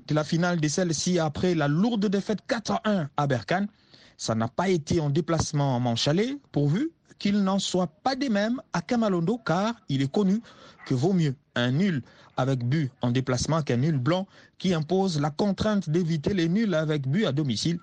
de 0.08 0.14
la 0.14 0.24
finale 0.24 0.60
de 0.60 0.68
celle-ci 0.68 1.18
après 1.18 1.54
la 1.54 1.68
lourde 1.68 2.06
défaite 2.06 2.40
4-1 2.48 3.08
à 3.16 3.26
Berkane. 3.26 3.68
Ça 4.16 4.34
n'a 4.34 4.48
pas 4.48 4.68
été 4.68 5.00
en 5.00 5.10
déplacement 5.10 5.76
en 5.76 5.80
manche 5.80 6.08
pourvu 6.52 6.90
qu'il 7.18 7.42
n'en 7.42 7.58
soit 7.58 7.86
pas 7.86 8.16
des 8.16 8.28
mêmes 8.28 8.60
à 8.72 8.80
Kamalondo 8.80 9.38
car 9.38 9.74
il 9.88 10.02
est 10.02 10.10
connu 10.10 10.40
que 10.86 10.94
vaut 10.94 11.12
mieux 11.12 11.34
un 11.54 11.70
nul 11.70 12.02
avec 12.36 12.64
but 12.64 12.90
en 13.00 13.10
déplacement 13.10 13.62
qu'un 13.62 13.76
nul 13.76 13.98
blanc 13.98 14.26
qui 14.58 14.74
impose 14.74 15.20
la 15.20 15.30
contrainte 15.30 15.88
d'éviter 15.88 16.34
les 16.34 16.48
nuls 16.48 16.74
avec 16.74 17.06
but 17.08 17.26
à 17.26 17.32
domicile. 17.32 17.78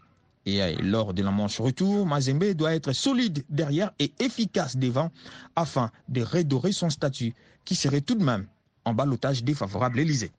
Et 0.45 0.75
lors 0.81 1.13
de 1.13 1.21
la 1.21 1.31
manche 1.31 1.59
retour, 1.59 2.05
Mazembe 2.05 2.53
doit 2.53 2.73
être 2.73 2.91
solide 2.91 3.43
derrière 3.49 3.91
et 3.99 4.11
efficace 4.19 4.77
devant 4.77 5.11
afin 5.55 5.91
de 6.07 6.21
redorer 6.21 6.71
son 6.71 6.89
statut 6.89 7.33
qui 7.65 7.75
serait 7.75 8.01
tout 8.01 8.15
de 8.15 8.23
même 8.23 8.47
en 8.85 8.93
balotage 8.93 9.43
défavorable 9.43 9.99
Élysée. 9.99 10.31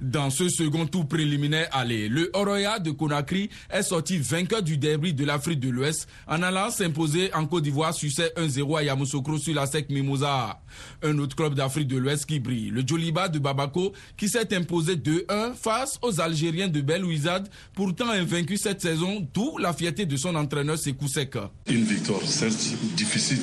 Dans 0.00 0.30
ce 0.30 0.48
second 0.48 0.86
tour 0.86 1.06
préliminaire 1.08 1.68
aller, 1.72 2.08
le 2.08 2.30
Oroya 2.34 2.78
de 2.78 2.90
Conakry 2.90 3.48
est 3.70 3.82
sorti 3.82 4.18
vainqueur 4.18 4.62
du 4.62 4.76
derby 4.76 5.14
de 5.14 5.24
l'Afrique 5.24 5.60
de 5.60 5.70
l'Ouest 5.70 6.08
en 6.26 6.42
allant 6.42 6.70
s'imposer 6.70 7.32
en 7.34 7.46
Côte 7.46 7.64
d'Ivoire 7.64 7.94
succès 7.94 8.32
1-0 8.36 8.78
à 8.78 8.82
Yamoussoukro 8.82 9.38
sur 9.38 9.54
la 9.54 9.66
SEC 9.66 9.90
Mimosa. 9.90 10.60
Un 11.02 11.18
autre 11.18 11.36
club 11.36 11.54
d'Afrique 11.54 11.88
de 11.88 11.96
l'Ouest 11.96 12.26
qui 12.26 12.40
brille, 12.40 12.70
le 12.70 12.86
Joliba 12.86 13.28
de 13.28 13.38
Babako, 13.38 13.92
qui 14.16 14.28
s'est 14.28 14.54
imposé 14.54 14.96
2-1 14.96 15.54
face 15.54 15.98
aux 16.02 16.20
Algériens 16.20 16.68
de 16.68 16.80
Belouizzad, 16.80 17.48
pourtant 17.74 18.10
invaincu 18.10 18.56
cette 18.56 18.82
saison, 18.82 19.26
d'où 19.32 19.58
la 19.58 19.72
fierté 19.72 20.04
de 20.06 20.16
son 20.16 20.34
entraîneur 20.34 20.78
Sekou 20.78 21.08
Seka. 21.08 21.50
Une 21.68 21.84
victoire 21.84 22.22
certes 22.22 22.74
difficile 22.96 23.40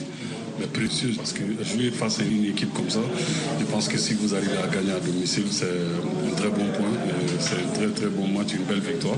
précieuse 0.67 1.17
parce 1.17 1.33
que 1.33 1.41
jouer 1.63 1.91
face 1.91 2.19
à 2.19 2.23
une 2.23 2.45
équipe 2.45 2.73
comme 2.73 2.89
ça, 2.89 3.01
je 3.59 3.65
pense 3.65 3.87
que 3.87 3.97
si 3.97 4.13
vous 4.13 4.33
arrivez 4.33 4.57
à 4.57 4.67
gagner 4.67 4.91
à 4.91 4.99
domicile, 4.99 5.45
c'est 5.49 5.65
un 5.65 6.35
très 6.35 6.49
bon 6.49 6.65
point, 6.77 6.93
c'est 7.39 7.55
un 7.55 7.73
très 7.73 7.87
très 7.89 8.07
bon 8.09 8.27
match, 8.27 8.53
une 8.53 8.63
belle 8.63 8.79
victoire. 8.79 9.17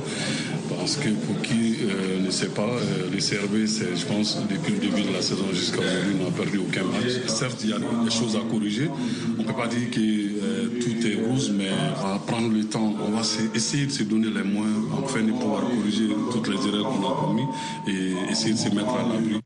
Parce 0.69 0.97
que 0.97 1.09
pour 1.09 1.41
qui 1.41 1.77
euh, 1.83 2.25
ne 2.25 2.31
sait 2.31 2.49
pas, 2.49 2.63
euh, 2.63 3.09
les 3.11 3.19
CRB, 3.19 3.65
c'est, 3.67 3.95
je 3.95 4.05
pense, 4.05 4.37
depuis 4.49 4.73
le 4.73 4.79
début 4.79 5.03
de 5.03 5.13
la 5.13 5.21
saison 5.21 5.45
jusqu'à 5.53 5.79
aujourd'hui, 5.79 6.15
n'a 6.15 6.31
perdu 6.31 6.57
aucun 6.57 6.83
match. 6.83 7.27
Certes, 7.27 7.59
il 7.63 7.69
y 7.69 7.73
a 7.73 7.77
des 7.77 8.11
choses 8.11 8.35
à 8.35 8.39
corriger. 8.51 8.89
On 9.37 9.41
ne 9.41 9.47
peut 9.47 9.53
pas 9.53 9.67
dire 9.67 9.89
que 9.91 9.99
euh, 9.99 10.67
tout 10.81 11.07
est 11.07 11.27
rose, 11.27 11.53
mais 11.55 11.69
on 12.03 12.07
va 12.07 12.19
prendre 12.19 12.51
le 12.51 12.63
temps, 12.65 12.93
on 13.05 13.11
va 13.11 13.21
essayer 13.53 13.85
de 13.85 13.91
se 13.91 14.03
donner 14.03 14.27
les 14.27 14.43
moyens 14.43 14.77
afin 15.03 15.23
de 15.23 15.31
pouvoir 15.31 15.61
corriger 15.61 16.09
toutes 16.31 16.47
les 16.47 16.67
erreurs 16.67 16.89
qu'on 16.89 17.11
a 17.11 17.15
commises 17.25 17.45
et 17.87 18.31
essayer 18.31 18.53
de 18.53 18.59
se 18.59 18.69
mettre 18.69 18.89
à 18.89 19.13
l'abri. 19.13 19.41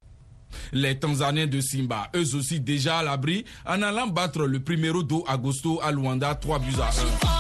Les 0.71 0.97
Tanzaniens 0.99 1.47
de 1.47 1.61
Simba, 1.61 2.09
eux 2.15 2.35
aussi 2.35 2.59
déjà 2.59 2.99
à 2.99 3.03
l'abri, 3.03 3.45
en 3.65 3.81
allant 3.81 4.07
battre 4.07 4.45
le 4.45 4.59
primero 4.59 5.03
do 5.03 5.23
Agosto 5.27 5.79
à 5.81 5.91
Luanda 5.91 6.35
3 6.35 6.59
buts 6.59 6.75
à 6.81 7.35
1. 7.35 7.38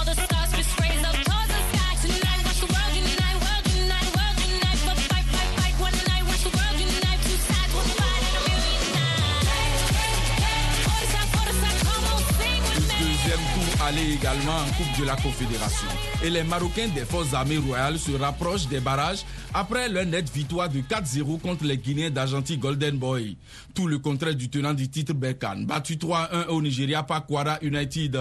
Aller 13.89 14.13
également 14.13 14.51
en 14.53 14.69
Coupe 14.77 14.99
de 15.01 15.05
la 15.05 15.15
Confédération. 15.15 15.87
Et 16.23 16.29
les 16.29 16.43
Marocains 16.43 16.89
des 16.93 17.05
Forces 17.05 17.33
armées 17.33 17.57
royales 17.57 17.97
se 17.97 18.11
rapprochent 18.11 18.67
des 18.67 18.79
barrages 18.79 19.25
après 19.51 19.89
leur 19.89 20.05
nette 20.05 20.29
victoire 20.29 20.69
de 20.69 20.79
4-0 20.79 21.39
contre 21.39 21.63
les 21.65 21.77
Guinéens 21.77 22.11
d'Argentine 22.11 22.59
Golden 22.59 22.97
Boy. 22.97 23.35
Tout 23.73 23.87
le 23.87 23.97
contraire 23.97 24.35
du 24.35 24.47
tenant 24.47 24.75
du 24.75 24.89
titre 24.89 25.13
Berkane, 25.13 25.65
battu 25.65 25.95
3-1 25.95 26.49
au 26.49 26.61
Nigeria 26.61 27.01
par 27.01 27.25
Kwara 27.25 27.57
United. 27.63 28.15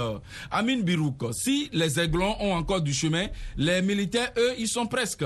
Amin 0.50 0.80
Birouk, 0.80 1.22
si 1.32 1.68
les 1.74 2.00
Aiglons 2.00 2.34
ont 2.40 2.54
encore 2.54 2.80
du 2.80 2.94
chemin, 2.94 3.26
les 3.58 3.82
militaires, 3.82 4.32
eux, 4.38 4.52
ils 4.58 4.68
sont 4.68 4.86
presque. 4.86 5.24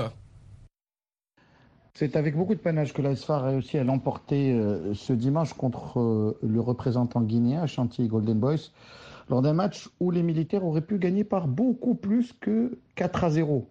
C'est 1.93 2.17
avec 2.17 2.35
beaucoup 2.35 2.55
de 2.55 2.59
panache 2.59 2.91
que 2.91 3.01
l'ASFAR 3.01 3.45
a 3.45 3.49
réussi 3.51 3.77
à 3.77 3.85
l'emporter 3.85 4.51
euh, 4.51 4.93
ce 4.93 5.13
dimanche 5.13 5.53
contre 5.53 5.99
euh, 6.01 6.37
le 6.41 6.59
représentant 6.59 7.21
guinéen, 7.21 7.65
Chantilly 7.65 8.09
Golden 8.09 8.39
Boys 8.39 8.71
lors 9.29 9.41
d'un 9.41 9.53
match 9.53 9.89
où 9.99 10.11
les 10.11 10.23
militaires 10.23 10.65
auraient 10.65 10.81
pu 10.81 10.97
gagner 10.97 11.23
par 11.23 11.47
beaucoup 11.47 11.95
plus 11.95 12.33
que 12.33 12.77
4 12.95 13.23
à 13.23 13.29
0. 13.29 13.67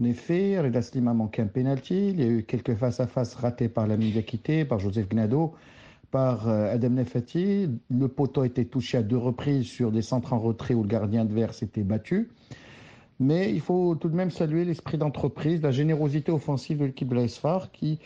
En 0.00 0.04
effet, 0.04 0.60
Reda 0.60 0.82
Slim 0.82 1.08
a 1.08 1.14
manqué 1.14 1.40
un 1.40 1.46
penalty. 1.46 2.10
Il 2.10 2.20
y 2.20 2.22
a 2.22 2.26
eu 2.26 2.42
quelques 2.42 2.74
face-à-face 2.74 3.34
ratés 3.34 3.68
par 3.68 3.86
l'ami 3.86 4.10
Diakité, 4.10 4.64
par 4.64 4.78
Joseph 4.78 5.08
Gnado, 5.08 5.54
par 6.10 6.48
euh, 6.48 6.72
Adam 6.72 6.90
Nefati. 6.90 7.70
Le 7.90 8.08
poteau 8.08 8.42
a 8.42 8.46
été 8.46 8.66
touché 8.66 8.98
à 8.98 9.02
deux 9.02 9.16
reprises 9.16 9.66
sur 9.66 9.90
des 9.90 10.02
centres 10.02 10.34
en 10.34 10.38
retrait 10.38 10.74
où 10.74 10.82
le 10.82 10.88
gardien 10.88 11.22
adverse 11.22 11.58
s'était 11.58 11.82
battu. 11.82 12.30
Mais 13.18 13.50
il 13.50 13.60
faut 13.60 13.94
tout 13.94 14.10
de 14.10 14.16
même 14.16 14.30
saluer 14.30 14.66
l'esprit 14.66 14.98
d'entreprise, 14.98 15.62
la 15.62 15.70
générosité 15.70 16.30
offensive 16.30 16.78
de 16.78 16.84
l'équipe 16.84 17.08
de 17.08 17.14
l'ASFAR 17.14 17.72
qui 17.72 17.98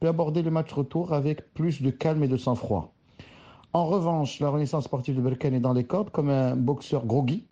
peut 0.00 0.08
aborder 0.08 0.42
le 0.42 0.50
match 0.50 0.70
retour 0.72 1.14
avec 1.14 1.54
plus 1.54 1.80
de 1.80 1.90
calme 1.90 2.22
et 2.22 2.28
de 2.28 2.36
sang-froid. 2.36 2.92
En 3.72 3.86
revanche, 3.86 4.40
la 4.40 4.48
Renaissance 4.48 4.84
sportive 4.84 5.16
de 5.16 5.20
Berkane 5.20 5.54
est 5.54 5.60
dans 5.60 5.74
les 5.74 5.84
cordes 5.84 6.10
comme 6.10 6.30
un 6.30 6.56
boxeur 6.56 7.04
groggy. 7.04 7.44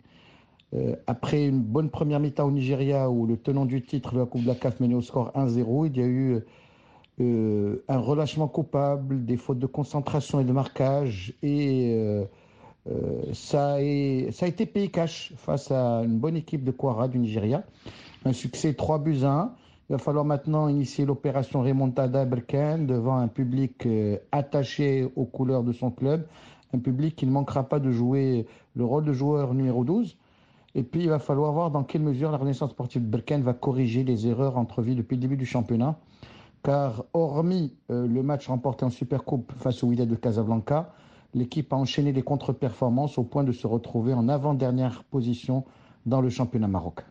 Euh, 0.73 0.95
après 1.05 1.47
une 1.47 1.61
bonne 1.61 1.89
première 1.89 2.19
mi-temps 2.19 2.45
au 2.45 2.51
Nigeria 2.51 3.09
où 3.09 3.25
le 3.25 3.37
tenant 3.37 3.65
du 3.65 3.81
titre 3.81 4.13
de 4.13 4.19
la 4.19 4.25
Coupe 4.25 4.41
de 4.41 4.47
la 4.47 4.55
CAF 4.55 4.79
menait 4.79 4.95
au 4.95 5.01
score 5.01 5.31
1-0, 5.33 5.87
il 5.87 5.97
y 5.97 6.03
a 6.03 6.05
eu 6.05 6.39
euh, 7.21 7.83
un 7.87 7.99
relâchement 7.99 8.47
coupable, 8.47 9.23
des 9.23 9.37
fautes 9.37 9.59
de 9.59 9.65
concentration 9.65 10.39
et 10.39 10.43
de 10.43 10.51
marquage 10.51 11.33
et 11.41 11.93
euh, 11.95 12.25
ça, 13.33 13.75
a, 13.75 13.79
été 13.81 14.65
payé 14.65 14.89
cash 14.89 15.33
face 15.37 15.71
à 15.71 16.03
une 16.03 16.17
bonne 16.17 16.35
équipe 16.35 16.63
de 16.63 16.71
Kwara 16.71 17.07
du 17.07 17.19
Nigeria. 17.19 17.63
Un 18.25 18.33
succès 18.33 18.73
3 18.73 18.99
buts 18.99 19.23
à 19.23 19.31
1. 19.31 19.51
Il 19.89 19.93
va 19.93 19.99
falloir 19.99 20.25
maintenant 20.25 20.67
initier 20.67 21.05
l'opération 21.05 21.61
Remontada 21.61 22.25
Berkane 22.25 22.87
devant 22.87 23.15
un 23.15 23.29
public 23.29 23.85
euh, 23.85 24.17
attaché 24.33 25.09
aux 25.15 25.23
couleurs 25.23 25.63
de 25.63 25.71
son 25.71 25.91
club, 25.91 26.27
un 26.73 26.79
public 26.79 27.15
qui 27.15 27.25
ne 27.25 27.31
manquera 27.31 27.63
pas 27.63 27.79
de 27.79 27.89
jouer 27.89 28.47
le 28.75 28.83
rôle 28.83 29.05
de 29.05 29.13
joueur 29.13 29.53
numéro 29.53 29.85
12. 29.85 30.17
Et 30.75 30.83
puis 30.83 31.03
il 31.03 31.09
va 31.09 31.19
falloir 31.19 31.53
voir 31.53 31.71
dans 31.71 31.85
quelle 31.85 32.01
mesure 32.01 32.31
la 32.31 32.37
Renaissance 32.37 32.71
sportive 32.71 33.01
de 33.01 33.07
Berkane 33.07 33.43
va 33.43 33.53
corriger 33.53 34.03
les 34.03 34.27
erreurs 34.27 34.57
entrevues 34.57 34.93
depuis 34.93 35.15
le 35.15 35.21
début 35.21 35.37
du 35.37 35.45
championnat. 35.45 35.97
Car 36.63 37.05
hormis 37.13 37.73
euh, 37.89 38.05
le 38.07 38.23
match 38.23 38.49
remporté 38.49 38.83
en 38.83 38.89
Supercoupe 38.89 39.53
face 39.57 39.85
au 39.85 39.87
Wydad 39.87 40.09
de 40.09 40.15
Casablanca, 40.15 40.91
l'équipe 41.33 41.71
a 41.71 41.77
enchaîné 41.77 42.11
les 42.11 42.23
contre-performances 42.23 43.17
au 43.17 43.23
point 43.23 43.45
de 43.45 43.53
se 43.53 43.65
retrouver 43.65 44.13
en 44.13 44.27
avant-dernière 44.27 45.05
position 45.05 45.63
dans 46.05 46.19
le 46.19 46.27
championnat 46.29 46.67
marocain. 46.67 47.05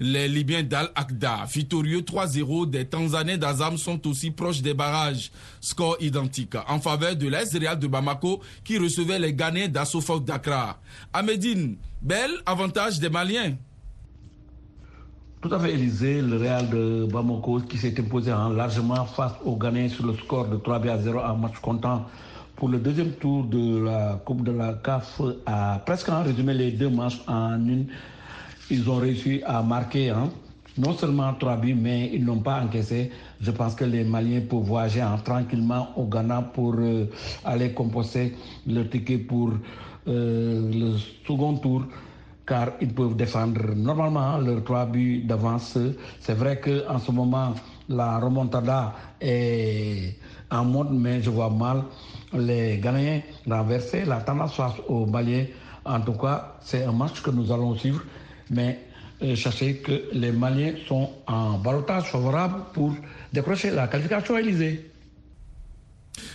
Les 0.00 0.28
Libyens 0.28 0.62
d'Al-Aqda, 0.62 1.44
victorieux 1.52 2.00
3-0 2.00 2.70
des 2.70 2.84
Tanzaniens 2.84 3.38
d'Azam 3.38 3.76
sont 3.76 4.06
aussi 4.06 4.30
proches 4.30 4.62
des 4.62 4.74
barrages. 4.74 5.30
Score 5.60 5.96
identique 6.00 6.54
en 6.68 6.78
faveur 6.80 7.16
de 7.16 7.28
l'Est 7.28 7.56
Real 7.58 7.78
de 7.78 7.86
Bamako 7.86 8.40
qui 8.64 8.78
recevait 8.78 9.18
les 9.18 9.34
Ghanéens 9.34 9.68
d'Assofok 9.68 10.24
Dakar. 10.24 10.78
À 11.12 11.22
Médine, 11.22 11.76
bel 12.00 12.30
avantage 12.46 12.98
des 12.98 13.08
Maliens. 13.10 13.54
Tout 15.40 15.52
à 15.52 15.58
fait, 15.58 15.72
Élysée, 15.72 16.22
le 16.22 16.36
Real 16.36 16.68
de 16.70 17.08
Bamako 17.10 17.60
qui 17.60 17.76
s'est 17.78 17.98
imposé 17.98 18.30
largement 18.30 19.04
face 19.06 19.32
aux 19.44 19.56
Ghanéens 19.56 19.88
sur 19.88 20.06
le 20.06 20.14
score 20.14 20.48
de 20.48 20.56
3 20.56 20.86
à 20.86 20.98
0 20.98 21.18
en 21.18 21.36
match 21.36 21.58
comptant 21.60 22.06
pour 22.56 22.68
le 22.68 22.78
deuxième 22.78 23.10
tour 23.12 23.44
de 23.44 23.84
la 23.84 24.20
Coupe 24.24 24.44
de 24.44 24.52
la 24.52 24.74
CAF 24.74 25.20
a 25.46 25.80
presque 25.84 26.08
résumé 26.08 26.54
les 26.54 26.70
deux 26.70 26.90
matchs 26.90 27.20
en 27.26 27.54
une 27.66 27.86
ils 28.72 28.88
ont 28.88 28.96
réussi 28.96 29.42
à 29.44 29.62
marquer 29.62 30.08
hein, 30.10 30.30
non 30.78 30.94
seulement 30.96 31.34
trois 31.34 31.56
buts, 31.56 31.74
mais 31.74 32.10
ils 32.14 32.24
n'ont 32.24 32.38
pas 32.40 32.62
encaissé. 32.62 33.10
Je 33.40 33.50
pense 33.50 33.74
que 33.74 33.84
les 33.84 34.02
Maliens 34.02 34.40
peuvent 34.48 34.60
voyager 34.62 35.04
tranquillement 35.24 35.88
au 35.96 36.04
Ghana 36.06 36.40
pour 36.54 36.74
euh, 36.78 37.04
aller 37.44 37.72
composer 37.72 38.34
leur 38.66 38.88
ticket 38.88 39.18
pour 39.18 39.50
euh, 40.08 40.70
le 40.72 40.96
second 41.26 41.56
tour 41.58 41.82
car 42.46 42.68
ils 42.80 42.92
peuvent 42.92 43.14
défendre 43.14 43.74
normalement 43.76 44.38
leurs 44.38 44.64
trois 44.64 44.86
buts 44.86 45.22
d'avance. 45.22 45.76
C'est 46.20 46.34
vrai 46.34 46.58
qu'en 46.58 46.98
ce 46.98 47.12
moment, 47.12 47.52
la 47.90 48.18
remontada 48.18 48.94
est 49.20 50.16
en 50.50 50.64
mode, 50.64 50.92
mais 50.92 51.20
je 51.20 51.28
vois 51.28 51.50
mal 51.50 51.84
les 52.32 52.78
Ghanéens 52.78 53.20
renverser 53.46 54.06
la 54.06 54.16
tendance 54.22 54.54
face 54.54 54.72
aux 54.88 55.04
Maliens. 55.04 55.44
En 55.84 56.00
tout 56.00 56.12
cas, 56.14 56.54
c'est 56.60 56.84
un 56.84 56.92
match 56.92 57.20
que 57.22 57.30
nous 57.30 57.52
allons 57.52 57.74
suivre 57.74 58.02
mais 58.52 58.78
euh, 59.22 59.34
sachez 59.34 59.76
que 59.76 60.04
les 60.12 60.30
Maliens 60.30 60.74
sont 60.86 61.10
en 61.26 61.58
balotage 61.58 62.10
favorable 62.10 62.64
pour 62.72 62.94
décrocher 63.32 63.70
la 63.70 63.88
qualification 63.88 64.38
Élysée. 64.38 64.88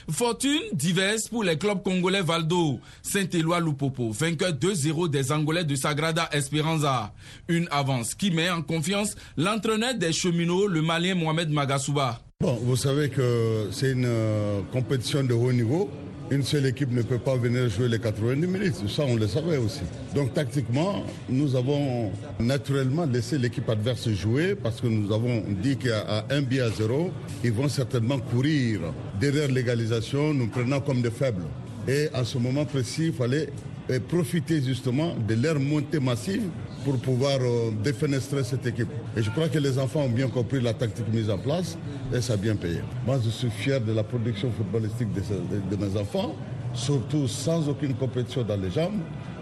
Fortune 0.09 0.61
diverse 0.73 1.27
pour 1.27 1.43
les 1.43 1.57
clubs 1.57 1.83
congolais 1.83 2.21
Valdo, 2.21 2.79
Saint-Éloi 3.03 3.59
Lupopo, 3.59 4.11
vainqueur 4.11 4.53
2-0 4.53 5.09
des 5.09 5.31
Angolais 5.31 5.65
de 5.65 5.75
Sagrada 5.75 6.29
Esperanza. 6.31 7.13
Une 7.47 7.67
avance 7.71 8.15
qui 8.15 8.31
met 8.31 8.49
en 8.49 8.61
confiance 8.61 9.15
l'entraîneur 9.35 9.95
des 9.95 10.13
cheminots, 10.13 10.67
le 10.67 10.81
Malien 10.81 11.15
Mohamed 11.15 11.49
Magasuba. 11.49 12.21
Bon, 12.39 12.53
vous 12.61 12.75
savez 12.75 13.09
que 13.09 13.67
c'est 13.71 13.93
une 13.93 14.05
euh, 14.05 14.61
compétition 14.71 15.23
de 15.23 15.33
haut 15.33 15.51
niveau 15.51 15.89
une 16.29 16.43
seule 16.43 16.65
équipe 16.65 16.91
ne 16.91 17.01
peut 17.01 17.17
pas 17.17 17.35
venir 17.35 17.69
jouer 17.69 17.87
les 17.87 17.99
90 17.99 18.47
minutes. 18.47 18.89
Ça, 18.89 19.03
on 19.07 19.15
le 19.15 19.27
savait 19.27 19.57
aussi. 19.57 19.79
Donc, 20.13 20.33
tactiquement, 20.33 21.03
nous 21.29 21.55
avons 21.55 22.11
naturellement 22.39 23.05
laissé 23.05 23.37
l'équipe 23.37 23.67
adverse 23.69 24.09
jouer 24.09 24.53
parce 24.53 24.81
que 24.81 24.87
nous 24.87 25.13
avons 25.13 25.41
dit 25.63 25.77
qu'à 25.77 26.25
1 26.29 26.41
but 26.41 26.59
à 26.59 26.69
0, 26.69 27.11
ils 27.43 27.51
vont 27.53 27.69
certainement 27.69 28.19
courir 28.19 28.81
derrière 29.19 29.47
l'égalisation, 29.47 30.33
nous 30.33 30.47
prenant 30.47 30.81
comme 30.81 31.01
des 31.01 31.11
faibles. 31.11 31.45
Et 31.87 32.09
à 32.13 32.25
ce 32.25 32.37
moment 32.37 32.65
précis, 32.65 33.07
il 33.07 33.13
fallait 33.13 33.47
euh, 33.89 33.99
profiter 34.05 34.61
justement 34.61 35.15
de 35.27 35.33
leur 35.33 35.59
montée 35.59 36.01
massive 36.01 36.43
pour 36.87 36.97
pouvoir 36.99 37.39
euh, 37.41 37.71
défenestrer 37.83 38.45
cette 38.45 38.65
équipe. 38.65 38.87
Et 39.17 39.21
je 39.21 39.29
crois 39.29 39.49
que 39.49 39.59
les 39.59 39.77
enfants 39.77 40.03
ont 40.03 40.09
bien 40.09 40.29
compris 40.29 40.61
la 40.61 40.73
tactique 40.73 41.09
mise 41.11 41.29
en 41.29 41.37
place 41.37 41.77
et 42.13 42.21
ça 42.21 42.33
a 42.33 42.37
bien 42.37 42.55
payé. 42.55 42.79
Moi, 43.05 43.19
je 43.25 43.29
suis 43.29 43.49
fier 43.49 43.81
de 43.81 43.91
la 43.91 44.03
production 44.03 44.49
footballistique 44.53 45.09
de, 45.11 45.75
mes 45.75 45.99
enfants, 45.99 46.33
surtout 46.73 47.27
sans 47.27 47.67
aucune 47.67 47.93
compétition 47.93 48.43
dans 48.43 48.55
les 48.55 48.71
jambes. 48.71 49.01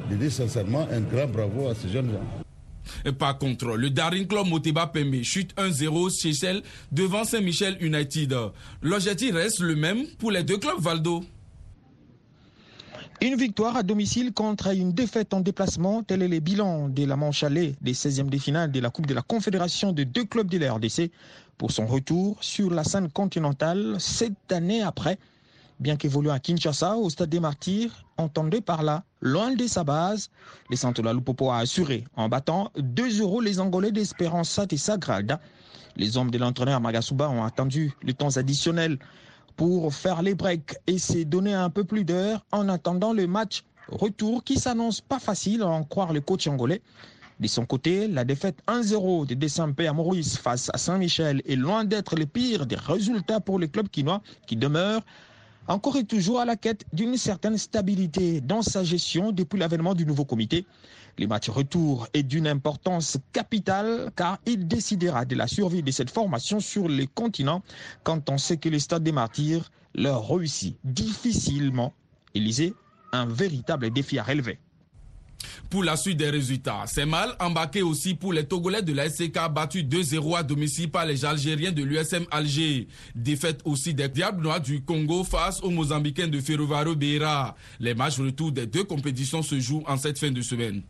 Je 0.10 0.16
dis 0.16 0.32
sincèrement 0.32 0.88
un 0.92 1.02
grand 1.02 1.28
bravo 1.28 1.68
à 1.68 1.76
ces 1.76 1.90
jeunes 1.90 2.10
gens. 2.14 2.44
Et 3.06 3.12
par 3.12 3.38
contre, 3.38 3.78
le 3.78 3.92
Daring 3.92 4.26
Club 4.26 4.48
Moteba 4.48 4.88
Pembe 4.88 5.22
chute 5.22 5.54
1-0 5.56 6.20
chez 6.20 6.34
Shell 6.34 6.64
devant 6.92 7.26
Saint-Michel 7.26 7.78
United. 7.80 8.36
L'objectif 8.82 9.36
reste 9.36 9.60
le 9.60 9.76
même 9.76 10.08
pour 10.18 10.32
les 10.32 10.42
deux 10.42 10.58
clubs 10.58 10.80
Valdo. 10.80 11.24
Une 13.22 13.36
victoire 13.36 13.78
à 13.78 13.84
domicile 13.84 14.34
contre 14.34 14.76
une 14.76 14.92
défaite 14.92 15.34
en 15.34 15.40
déplacement, 15.40 16.04
tel 16.04 16.22
est 16.22 16.28
le 16.28 16.40
bilan 16.40 16.90
de 16.90 17.06
la 17.06 17.16
manche 17.16 17.44
allée 17.44 17.76
des 17.82 17.94
16e 17.94 18.30
de 18.30 18.38
finale 18.38 18.72
de 18.72 18.80
la 18.82 18.90
Coupe 18.90 19.06
de 19.08 19.14
la 19.14 19.22
Confédération 19.22 19.94
de 19.94 20.04
deux 20.04 20.26
clubs 20.26 20.50
de 20.50 20.58
la 20.58 20.74
RDC 20.74 21.12
pour 21.58 21.72
son 21.72 21.86
retour 21.86 22.38
sur 22.42 22.72
la 22.72 22.84
scène 22.84 23.10
continentale 23.10 23.96
sept 24.00 24.52
années 24.52 24.82
après. 24.82 25.18
Bien 25.80 25.96
qu'évoluant 25.96 26.34
à 26.34 26.40
Kinshasa, 26.40 26.98
au 26.98 27.10
stade 27.10 27.30
des 27.30 27.40
Martyrs, 27.40 28.06
entendez 28.18 28.60
par 28.60 28.84
là, 28.84 29.04
loin 29.22 29.56
de 29.56 29.66
sa 29.66 29.86
base, 29.86 30.30
les 30.70 30.78
Santola 30.78 31.14
Lupopo 31.14 31.50
a 31.52 31.60
assuré 31.60 32.04
en 32.18 32.28
battant 32.28 32.70
2 32.78 33.22
euros 33.22 33.40
les 33.40 33.62
Angolais 33.62 33.92
d'Espérance 33.94 34.60
et 34.70 34.78
Sagrada. 34.78 35.40
Les 35.96 36.18
hommes 36.18 36.32
de 36.32 36.38
l'entraîneur 36.38 36.82
Magasuba 36.82 37.30
ont 37.30 37.46
attendu 37.46 37.94
les 38.04 38.14
temps 38.14 38.36
additionnels 38.36 39.00
pour 39.56 39.94
faire 39.94 40.22
les 40.22 40.36
breaks 40.36 40.78
et 40.88 40.98
s'est 40.98 41.26
donné 41.26 41.54
un 41.54 41.70
peu 41.70 41.84
plus 41.84 42.04
d'heures 42.04 42.46
en 42.52 42.70
attendant 42.70 43.14
le 43.14 43.28
match 43.28 43.64
retour 43.88 44.44
qui 44.44 44.58
s'annonce 44.58 45.02
pas 45.02 45.20
facile 45.20 45.62
à 45.62 45.68
en 45.68 45.84
croire 45.84 46.14
le 46.14 46.22
coach 46.22 46.48
angolais. 46.48 46.82
De 47.40 47.48
son 47.48 47.66
côté, 47.66 48.08
la 48.08 48.24
défaite 48.24 48.58
1-0 48.68 49.28
de 49.28 49.34
décembre 49.34 49.76
à 49.88 49.94
Maurice 49.94 50.38
face 50.38 50.72
à 50.74 50.78
Saint-Michel 50.78 51.42
est 51.46 51.58
loin 51.58 51.84
d'être 51.84 52.16
le 52.16 52.26
pire 52.26 52.66
des 52.66 52.78
résultats 52.78 53.42
pour 53.42 53.60
les 53.60 53.68
clubs 53.68 53.90
quinois 53.90 54.22
qui 54.48 54.56
demeurent 54.56 55.04
encore 55.68 55.98
et 55.98 56.04
toujours 56.04 56.40
à 56.40 56.46
la 56.46 56.56
quête 56.56 56.86
d'une 56.94 57.18
certaine 57.18 57.58
stabilité 57.58 58.42
dans 58.42 58.62
sa 58.62 58.84
gestion 58.84 59.32
depuis 59.32 59.60
l'avènement 59.60 59.94
du 59.94 60.06
nouveau 60.06 60.26
comité. 60.26 60.66
Les 61.18 61.28
matchs 61.28 61.50
retour 61.50 62.08
est 62.14 62.24
d'une 62.24 62.48
importance 62.48 63.18
capitale 63.32 64.12
car 64.16 64.38
il 64.46 64.68
décidera 64.68 65.26
de 65.26 65.36
la 65.36 65.48
survie 65.48 65.82
de 65.82 65.92
cette 65.92 66.12
formation 66.12 66.60
sur 66.60 66.88
les 66.88 67.08
continents 67.08 67.64
quand 68.04 68.30
on 68.30 68.38
sait 68.38 68.58
que 68.58 68.70
le 68.70 68.80
stade 68.80 69.04
des 69.04 69.12
martyrs 69.14 69.72
leur 69.96 70.28
réussit 70.28 70.78
difficilement. 70.84 71.94
Élysée, 72.34 72.74
un 73.14 73.26
véritable 73.26 73.90
défi 73.92 74.20
à 74.20 74.24
relever. 74.24 74.60
Pour 75.70 75.84
la 75.84 75.98
suite 75.98 76.18
des 76.18 76.30
résultats, 76.30 76.84
c'est 76.86 77.06
mal 77.06 77.36
embarqué 77.40 77.82
aussi 77.82 78.14
pour 78.14 78.34
les 78.34 78.46
Togolais 78.46 78.82
de 78.82 78.94
la 78.94 79.10
SCK 79.10 79.52
battus 79.54 79.84
2-0 79.84 80.38
à 80.38 80.44
domicile 80.44 80.90
par 80.90 81.06
les 81.06 81.26
Algériens 81.26 81.72
de 81.72 81.84
l'USM 81.84 82.26
Alger. 82.32 82.88
Défaite 83.16 83.62
aussi 83.66 83.94
des 83.94 84.10
Diables 84.10 84.48
du 84.64 84.82
Congo 84.82 85.24
face 85.24 85.62
aux 85.62 85.70
Mozambicains 85.72 86.28
de 86.28 86.40
Ferrovaro 86.40 86.96
Beira. 86.96 87.56
Les 87.80 87.94
matchs 87.94 88.20
retour 88.20 88.52
des 88.52 88.68
deux 88.68 88.84
compétitions 88.84 89.42
se 89.42 89.60
jouent 89.60 89.84
en 89.88 89.98
cette 89.98 90.20
fin 90.20 90.32
de 90.32 90.42
semaine. 90.42 90.82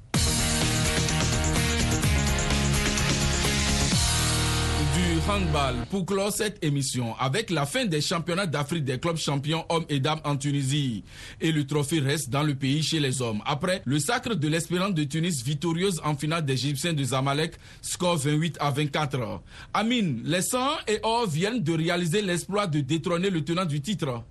Handball 5.30 5.76
pour 5.90 6.06
clore 6.06 6.32
cette 6.32 6.64
émission 6.64 7.16
avec 7.20 7.50
la 7.50 7.66
fin 7.66 7.86
des 7.86 8.02
championnats 8.02 8.46
d'Afrique 8.46 8.84
des 8.84 9.00
clubs 9.00 9.18
champions 9.18 9.66
hommes 9.70 9.86
et 9.90 10.00
dames 10.00 10.20
en 10.24 10.36
Tunisie. 10.36 11.04
Et 11.42 11.52
le 11.52 11.66
trophée 11.66 12.00
reste 12.00 12.30
dans 12.30 12.44
le 12.44 12.54
pays 12.56 12.84
chez 12.84 13.00
les 13.00 13.22
hommes. 13.22 13.42
Après 13.46 13.82
le 13.86 14.00
sacre 14.00 14.36
de 14.36 14.48
l'Espérance 14.48 14.94
de 14.94 15.04
Tunis 15.04 15.44
victorieuse 15.44 16.00
en 16.04 16.16
finale 16.16 16.46
des 16.46 16.54
Égyptiens 16.54 16.94
de 16.94 17.04
Zamalek, 17.04 17.54
score 17.82 18.18
28 18.18 18.58
à 18.60 18.72
24. 18.72 19.42
Amine, 19.74 20.22
les 20.24 20.42
100 20.42 20.58
et 20.88 21.00
or 21.04 21.28
viennent 21.28 21.64
de 21.64 21.74
réaliser 21.74 22.22
l'exploit 22.22 22.68
de 22.68 22.82
détrôner 22.82 23.30
le 23.30 23.44
tenant 23.44 23.66
du 23.66 23.82
titre. 23.82 24.24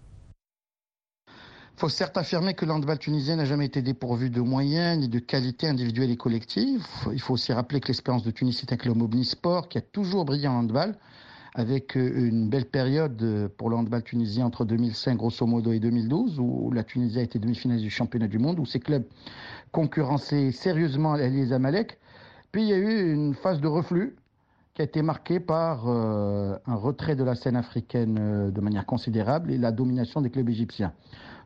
Il 1.77 1.81
faut 1.81 1.89
certes 1.89 2.17
affirmer 2.17 2.55
que 2.55 2.65
l'handball 2.65 3.01
tunisien 3.01 3.35
n'a 3.35 3.45
jamais 3.45 3.67
été 3.67 3.83
dépourvu 3.83 4.31
de 4.31 4.41
moyens 4.41 4.97
ni 4.97 5.09
de 5.09 5.19
qualité 5.19 5.67
individuelle 5.67 6.13
et 6.13 6.17
collective. 6.17 6.87
Il 7.13 7.21
faut 7.21 7.35
aussi 7.35 7.53
rappeler 7.53 7.81
que 7.81 7.89
l'espérance 7.89 8.23
de 8.23 8.31
Tunis 8.31 8.63
est 8.63 8.73
un 8.73 8.77
club 8.77 9.03
omnisport 9.03 9.69
qui 9.69 9.79
a 9.79 9.81
toujours 9.81 10.25
brillé 10.25 10.47
en 10.47 10.61
handball, 10.61 10.95
avec 11.53 11.97
euh, 11.97 12.29
une 12.29 12.49
belle 12.49 12.67
période 12.67 13.21
euh, 13.25 13.49
pour 13.57 13.71
le 13.71 13.77
handball 13.77 14.05
tunisien 14.05 14.47
entre 14.47 14.65
2005 14.65 15.17
grosso 15.17 15.45
modo 15.47 15.73
et 15.73 15.81
2012, 15.81 16.39
où 16.39 16.71
la 16.71 16.85
Tunisie 16.85 17.19
a 17.19 17.23
été 17.23 17.41
demi-finaliste 17.41 17.85
du 17.85 17.91
championnat 17.91 18.29
du 18.29 18.39
monde, 18.39 18.61
où 18.61 18.67
ces 18.67 18.79
clubs 18.79 19.05
concurrençaient 19.73 20.53
sérieusement 20.53 21.15
les 21.17 21.53
Amalek. 21.53 21.99
Puis 22.53 22.63
il 22.63 22.69
y 22.69 22.73
a 22.73 22.79
eu 22.79 23.13
une 23.13 23.35
phase 23.35 23.61
de 23.61 23.67
reflux 23.67 24.15
qui 24.75 24.83
a 24.83 24.85
été 24.85 25.03
marquée 25.03 25.41
par 25.41 25.89
euh, 25.89 26.57
un 26.67 26.77
retrait 26.77 27.17
de 27.17 27.25
la 27.25 27.35
scène 27.35 27.57
africaine 27.57 28.53
de 28.53 28.61
manière 28.61 28.87
considérable 28.87 29.51
et 29.51 29.59
la 29.59 29.73
domination 29.73 30.21
des 30.21 30.31
clubs 30.31 30.49
égyptiens. 30.49 30.93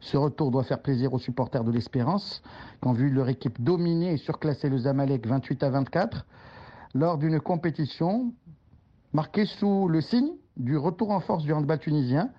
Ce 0.00 0.16
retour 0.16 0.50
doit 0.50 0.64
faire 0.64 0.80
plaisir 0.80 1.12
aux 1.12 1.18
supporters 1.18 1.64
de 1.64 1.70
l'Espérance, 1.72 2.42
qui 2.80 2.88
ont 2.88 2.92
vu 2.92 3.11
leur 3.11 3.28
équipe 3.28 3.62
dominer 3.62 4.12
et 4.12 4.16
surclasser 4.16 4.68
le 4.68 4.78
Zamalek 4.78 5.26
28 5.26 5.62
à 5.62 5.70
24 5.70 6.26
lors 6.94 7.18
d'une 7.18 7.40
compétition 7.40 8.32
marquée 9.12 9.46
sous 9.46 9.88
le 9.88 10.00
signe 10.00 10.30
du 10.56 10.76
retour 10.76 11.11
en 11.11 11.20
force 11.20 11.44
du 11.44 11.52
handball 11.52 11.78
tunisien 11.78 12.30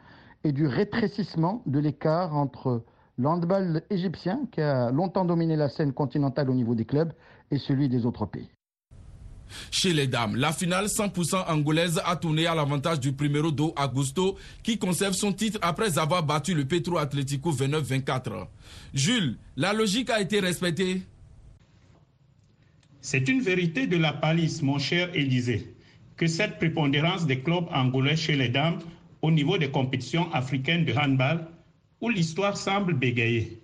et 0.43 0.52
du 0.52 0.67
rétrécissement 0.67 1.62
de 1.65 1.80
l'écart 1.80 2.36
entre 2.36 2.84
le 3.17 3.28
handball 3.28 3.84
égyptien, 3.89 4.41
qui 4.52 4.62
a 4.62 4.91
longtemps 4.91 5.26
dominé 5.26 5.58
la 5.58 5.67
scène 5.67 5.91
continentale 5.91 6.50
au 6.50 6.54
niveau 6.54 6.74
des 6.74 6.86
clubs, 6.86 7.12
et 7.52 7.58
celui 7.58 7.89
des 7.89 8.06
autres 8.06 8.26
pays. 8.26 8.50
Chez 9.72 9.94
les 9.94 10.08
dames, 10.08 10.36
la 10.36 10.52
finale 10.52 10.86
100% 10.86 11.50
angolaise 11.50 12.02
a 12.06 12.16
tourné 12.16 12.48
à 12.48 12.56
l'avantage 12.56 13.00
du 13.00 13.14
primero 13.14 13.52
do 13.52 13.74
Augusto 13.78 14.38
qui 14.64 14.78
conserve 14.78 15.14
son 15.14 15.34
titre 15.34 15.60
après 15.62 15.98
avoir 15.98 16.24
battu 16.24 16.54
le 16.54 16.66
Petro 16.66 16.98
Atlético 16.98 17.52
29-24. 17.52 18.48
Jules, 18.94 19.38
la 19.56 19.74
logique 19.74 20.10
a 20.10 20.22
été 20.22 20.40
respectée? 20.40 21.02
C'est 23.02 23.30
une 23.30 23.42
vérité 23.42 23.88
de 23.88 23.98
la 23.98 24.12
palisse, 24.12 24.62
mon 24.62 24.78
cher 24.78 25.10
Élysée, 25.16 25.74
que 26.18 26.28
cette 26.28 26.58
prépondérance 26.58 27.26
des 27.26 27.40
clubs 27.40 27.68
angolais 27.72 28.18
chez 28.18 28.36
les 28.36 28.50
dames 28.50 28.80
au 29.22 29.32
niveau 29.32 29.58
des 29.58 29.70
compétitions 29.70 30.32
africaines 30.34 30.86
de 30.86 30.94
handball, 30.94 31.48
où 32.02 32.10
l'histoire 32.10 32.58
semble 32.58 32.94
bégayer. 32.94 33.62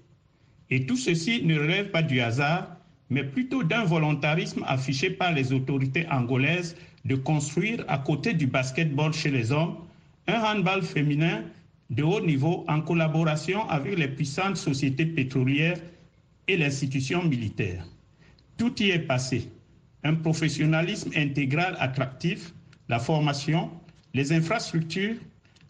Et 0.70 0.86
tout 0.86 0.98
ceci 0.98 1.44
ne 1.44 1.58
relève 1.58 1.92
pas 1.92 2.02
du 2.02 2.20
hasard, 2.20 2.76
mais 3.10 3.24
plutôt 3.24 3.64
d'un 3.64 3.84
volontarisme 3.84 4.64
affiché 4.68 5.10
par 5.10 5.32
les 5.34 5.54
autorités 5.54 6.08
angolaises 6.10 6.76
de 7.06 7.16
construire 7.16 7.84
à 7.88 8.00
côté 8.00 8.34
du 8.34 8.48
basketball 8.48 9.14
chez 9.14 9.32
les 9.32 9.52
hommes 9.52 9.76
un 10.28 10.42
handball 10.42 10.82
féminin 10.82 11.44
de 11.90 12.04
haut 12.04 12.22
niveau 12.22 12.66
en 12.68 12.82
collaboration 12.82 13.70
avec 13.70 13.98
les 13.98 14.08
puissantes 14.08 14.58
sociétés 14.58 15.06
pétrolières 15.06 15.80
et 16.48 16.58
l'institution 16.58 17.24
militaire. 17.24 17.86
Tout 18.58 18.82
y 18.82 18.90
est 18.90 19.00
passé. 19.00 19.50
Un 20.04 20.16
professionnalisme 20.16 21.12
intégral 21.16 21.76
attractif, 21.80 22.54
la 22.90 23.00
formation, 23.00 23.70
les 24.14 24.32
infrastructures, 24.34 25.16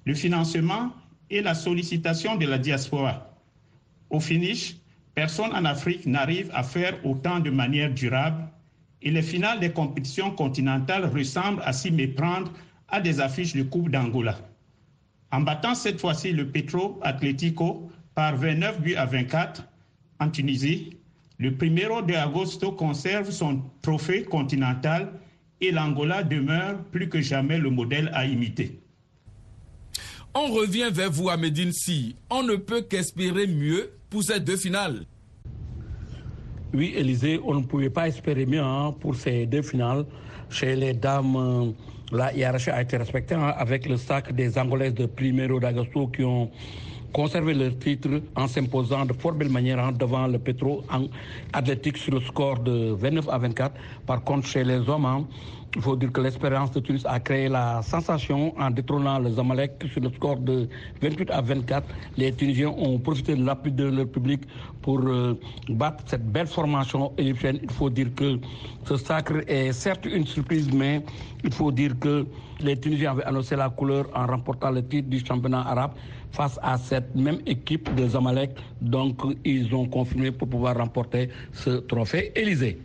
le 0.06 0.14
financement 0.14 0.92
et 1.30 1.42
la 1.42 1.54
sollicitation 1.54 2.36
de 2.36 2.46
la 2.46 2.58
diaspora. 2.58 3.30
Au 4.10 4.20
finish, 4.20 4.76
personne 5.16 5.54
en 5.54 5.66
Afrique 5.66 6.06
n'arrive 6.06 6.52
à 6.54 6.62
faire 6.62 7.04
autant 7.06 7.40
de 7.40 7.50
manière 7.50 7.92
durable 7.92 8.44
et 9.02 9.10
les 9.12 9.22
finales 9.22 9.60
des 9.60 9.72
compétitions 9.72 10.32
continentales 10.32 11.06
ressemblent 11.06 11.62
à 11.64 11.74
s'y 11.74 11.90
méprendre 11.90 12.52
à 12.90 13.00
des 13.00 13.20
affiches 13.22 13.56
de 13.56 13.64
Coupe 13.64 13.90
d'Angola. 13.90 14.38
En 15.32 15.42
battant 15.42 15.74
cette 15.74 16.00
fois-ci 16.00 16.32
le 16.32 16.50
Petro 16.50 17.00
Atlético 17.02 17.90
par 18.14 18.36
29 18.36 18.82
buts 18.82 18.96
à 18.96 19.06
24 19.06 19.64
en 20.20 20.30
Tunisie, 20.30 20.98
le 21.38 21.56
Primero 21.56 22.02
de 22.02 22.14
Agosto 22.14 22.72
conserve 22.72 23.32
son 23.32 23.62
trophée 23.82 24.24
continental 24.24 25.12
et 25.62 25.72
l'Angola 25.72 26.24
demeure 26.24 26.84
plus 26.86 27.10
que 27.10 27.22
jamais 27.22 27.58
le 27.58 27.70
modèle 27.70 28.10
à 28.14 28.26
imiter. 28.26 28.80
On 30.34 30.48
revient 30.48 30.90
vers 30.92 31.12
vous 31.12 31.30
à 31.30 31.38
Medine 31.38 31.72
Si. 31.72 32.16
On 32.30 32.44
ne 32.44 32.56
peut 32.56 32.82
qu'espérer 32.82 33.48
mieux 33.48 33.92
pour 34.10 34.24
ces 34.24 34.40
deux 34.40 34.58
finales. 34.58 35.06
Oui, 36.74 36.94
Élisée, 36.96 37.40
on 37.44 37.56
ne 37.56 37.64
pouvait 37.64 37.90
pas 37.90 38.08
espérer 38.08 38.46
mieux 38.46 38.62
hein, 38.62 38.94
pour 39.00 39.16
ces 39.16 39.46
deux 39.46 39.62
finales. 39.62 40.06
Chez 40.50 40.76
les 40.76 40.94
dames, 40.94 41.36
euh, 41.36 41.72
la 42.12 42.34
hiérarchie 42.34 42.70
a 42.70 42.82
été 42.82 42.98
respectée 42.98 43.36
hein, 43.36 43.54
avec 43.58 43.88
le 43.88 43.98
sac 43.98 44.34
des 44.34 44.58
Angolaises 44.58 44.94
de 44.94 45.06
Primero 45.06 45.60
d'Agosto 45.60 46.08
qui 46.08 46.24
ont 46.24 46.52
conservé 47.14 47.54
leur 47.54 47.78
titre 47.80 48.22
en 48.36 48.48
s'imposant 48.48 49.06
de 49.06 49.14
fort 49.14 49.32
belle 49.32 49.50
manière 49.50 49.80
hein, 49.80 49.94
devant 49.94 50.28
le 50.28 50.38
Petro 50.38 50.84
Athletic 51.54 51.98
sur 51.98 52.14
le 52.14 52.20
score 52.20 52.60
de 52.60 52.92
29 52.92 53.30
à 53.30 53.38
24. 53.38 53.74
Par 54.06 54.22
contre, 54.22 54.48
chez 54.48 54.66
les 54.66 54.90
hommes, 54.90 55.26
il 55.76 55.82
faut 55.82 55.96
dire 55.96 56.12
que 56.12 56.22
l'expérience 56.22 56.72
de 56.72 56.80
Tunis 56.80 57.06
a 57.06 57.20
créé 57.20 57.50
la 57.50 57.82
sensation 57.82 58.58
en 58.58 58.70
détrônant 58.72 59.20
les 59.20 59.32
Zamalek 59.32 59.84
sur 59.92 60.02
le 60.02 60.10
score 60.10 60.38
de 60.38 60.70
28 61.02 61.32
à 61.32 61.42
24. 61.42 61.86
Les 62.18 62.32
Tunisiens 62.32 62.70
ont 62.70 62.98
profité 62.98 63.36
de 63.36 63.44
l'appui 63.46 63.72
de 63.74 63.84
leur 63.86 64.08
public 64.08 64.42
pour 64.82 65.02
euh, 65.06 65.38
battre 65.70 66.04
cette 66.08 66.26
belle 66.32 66.48
formation 66.48 67.12
égyptienne. 67.18 67.60
Il 67.62 67.72
faut 67.72 67.90
dire 67.90 68.08
que 68.16 68.40
ce 68.86 68.96
sacre 68.96 69.42
est 69.48 69.74
certes 69.74 70.06
une 70.06 70.26
surprise, 70.26 70.72
mais 70.72 71.04
il 71.44 71.54
faut 71.54 71.72
dire 71.72 72.00
que 72.00 72.26
les 72.62 72.80
Tunisiens 72.80 73.12
avaient 73.12 73.26
annoncé 73.26 73.58
la 73.58 73.70
couleur 73.70 74.06
en 74.16 74.26
remportant 74.28 74.72
le 74.72 74.86
titre 74.88 75.10
du 75.10 75.20
championnat 75.26 75.62
arabe 75.68 75.92
face 76.32 76.58
à 76.64 76.78
cette 76.78 77.14
même 77.16 77.40
équipe 77.46 77.94
de 77.96 78.08
Zamalek. 78.08 78.52
Donc, 78.82 79.22
ils 79.44 79.74
ont 79.76 79.88
confirmé 79.88 80.32
pour 80.32 80.48
pouvoir 80.48 80.78
remporter 80.78 81.30
ce 81.52 81.70
trophée. 81.82 82.32
Élysée. 82.36 82.80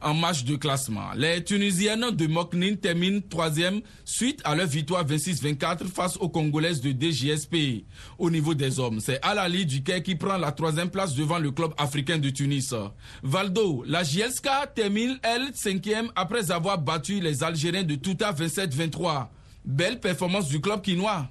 En 0.00 0.14
match 0.14 0.44
de 0.44 0.56
classement, 0.56 1.12
les 1.16 1.42
Tunisiennes 1.44 2.10
de 2.10 2.26
Moknin 2.26 2.74
terminent 2.76 3.20
troisième 3.28 3.80
suite 4.04 4.40
à 4.44 4.54
leur 4.54 4.66
victoire 4.66 5.04
26-24 5.06 5.86
face 5.86 6.16
aux 6.18 6.28
Congolaises 6.28 6.80
de 6.80 6.90
DJSP. 6.92 7.84
Au 8.18 8.30
niveau 8.30 8.54
des 8.54 8.78
hommes, 8.80 9.00
c'est 9.00 9.18
Alali 9.22 9.66
Duquet 9.66 10.02
qui 10.02 10.14
prend 10.14 10.36
la 10.36 10.52
troisième 10.52 10.90
place 10.90 11.14
devant 11.14 11.38
le 11.38 11.50
club 11.50 11.72
africain 11.78 12.18
de 12.18 12.30
Tunis. 12.30 12.74
Valdo, 13.22 13.84
la 13.86 14.02
JSK 14.02 14.48
termine, 14.74 15.18
elle, 15.22 15.50
cinquième 15.54 16.10
après 16.16 16.50
avoir 16.50 16.78
battu 16.78 17.20
les 17.20 17.42
Algériens 17.44 17.82
de 17.82 17.94
Touta 17.94 18.32
27-23. 18.32 19.28
Belle 19.64 20.00
performance 20.00 20.48
du 20.48 20.60
club 20.60 20.82
quinois. 20.82 21.28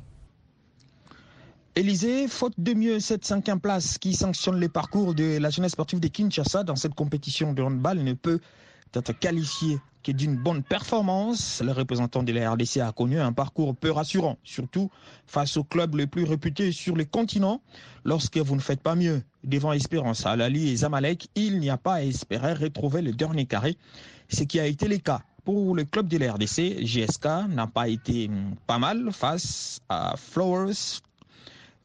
Élysée, 1.73 2.27
faute 2.27 2.55
de 2.57 2.73
mieux 2.73 2.99
cette 2.99 3.23
cinquième 3.23 3.61
place 3.61 3.97
qui 3.97 4.13
sanctionne 4.13 4.59
les 4.59 4.67
parcours 4.67 5.15
de 5.15 5.37
la 5.37 5.49
jeunesse 5.49 5.71
sportive 5.71 6.01
de 6.01 6.09
Kinshasa 6.09 6.65
dans 6.65 6.75
cette 6.75 6.93
compétition 6.95 7.53
de 7.53 7.63
handball 7.63 7.99
ne 7.99 8.11
peut 8.11 8.41
être 8.93 9.17
qualifiée 9.17 9.79
que 10.03 10.11
d'une 10.11 10.35
bonne 10.35 10.63
performance. 10.63 11.61
Le 11.63 11.71
représentant 11.71 12.23
de 12.23 12.33
la 12.33 12.51
RDC 12.51 12.77
a 12.81 12.91
connu 12.91 13.21
un 13.21 13.31
parcours 13.31 13.73
peu 13.73 13.89
rassurant, 13.89 14.37
surtout 14.43 14.91
face 15.27 15.55
aux 15.55 15.63
clubs 15.63 15.95
les 15.95 16.07
plus 16.07 16.25
réputés 16.25 16.73
sur 16.73 16.97
le 16.97 17.05
continent. 17.05 17.61
Lorsque 18.03 18.37
vous 18.37 18.55
ne 18.57 18.61
faites 18.61 18.81
pas 18.81 18.95
mieux 18.95 19.23
devant 19.45 19.71
Espérance, 19.71 20.25
Alali 20.25 20.71
et 20.71 20.75
Zamalek, 20.75 21.29
il 21.35 21.61
n'y 21.61 21.69
a 21.69 21.77
pas 21.77 21.95
à 21.95 22.01
espérer 22.03 22.53
retrouver 22.53 23.01
le 23.01 23.13
dernier 23.13 23.45
carré, 23.45 23.77
ce 24.27 24.43
qui 24.43 24.59
a 24.59 24.65
été 24.65 24.89
le 24.89 24.97
cas 24.97 25.21
pour 25.45 25.73
le 25.73 25.85
club 25.85 26.09
de 26.09 26.17
la 26.17 26.33
RDC, 26.33 26.83
GSK 26.83 27.25
n'a 27.49 27.65
pas 27.65 27.87
été 27.87 28.29
pas 28.67 28.77
mal 28.77 29.11
face 29.11 29.79
à 29.89 30.15
Flowers, 30.17 31.01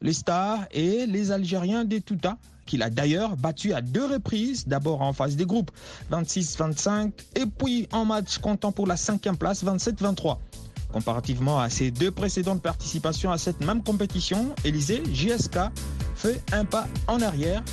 les 0.01 0.13
Stars 0.13 0.65
et 0.71 1.05
les 1.05 1.31
Algériens 1.31 1.85
des 1.85 2.01
Touta, 2.01 2.37
qu'il 2.65 2.83
a 2.83 2.89
d'ailleurs 2.89 3.37
battu 3.37 3.73
à 3.73 3.81
deux 3.81 4.05
reprises, 4.05 4.67
d'abord 4.67 5.01
en 5.01 5.13
phase 5.13 5.35
des 5.35 5.45
groupes 5.45 5.71
26-25 6.11 7.11
et 7.35 7.45
puis 7.45 7.87
en 7.91 8.05
match 8.05 8.37
comptant 8.39 8.71
pour 8.71 8.87
la 8.87 8.97
cinquième 8.97 9.37
place 9.37 9.63
27-23. 9.63 10.37
Comparativement 10.91 11.59
à 11.59 11.69
ses 11.69 11.91
deux 11.91 12.11
précédentes 12.11 12.61
participations 12.61 13.31
à 13.31 13.37
cette 13.37 13.61
même 13.61 13.83
compétition, 13.83 14.53
Élysée 14.63 15.03
JSK 15.13 15.57
fait 16.15 16.41
un 16.51 16.65
pas 16.65 16.87
en 17.07 17.21
arrière 17.21 17.63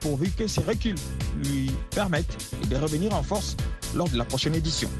pourvu 0.00 0.30
que 0.30 0.46
ses 0.46 0.60
reculs 0.60 0.98
lui 1.44 1.70
permettent 1.90 2.36
de 2.68 2.76
revenir 2.76 3.14
en 3.14 3.22
force 3.22 3.56
lors 3.94 4.08
de 4.08 4.16
la 4.16 4.24
prochaine 4.24 4.54
édition. 4.54 4.90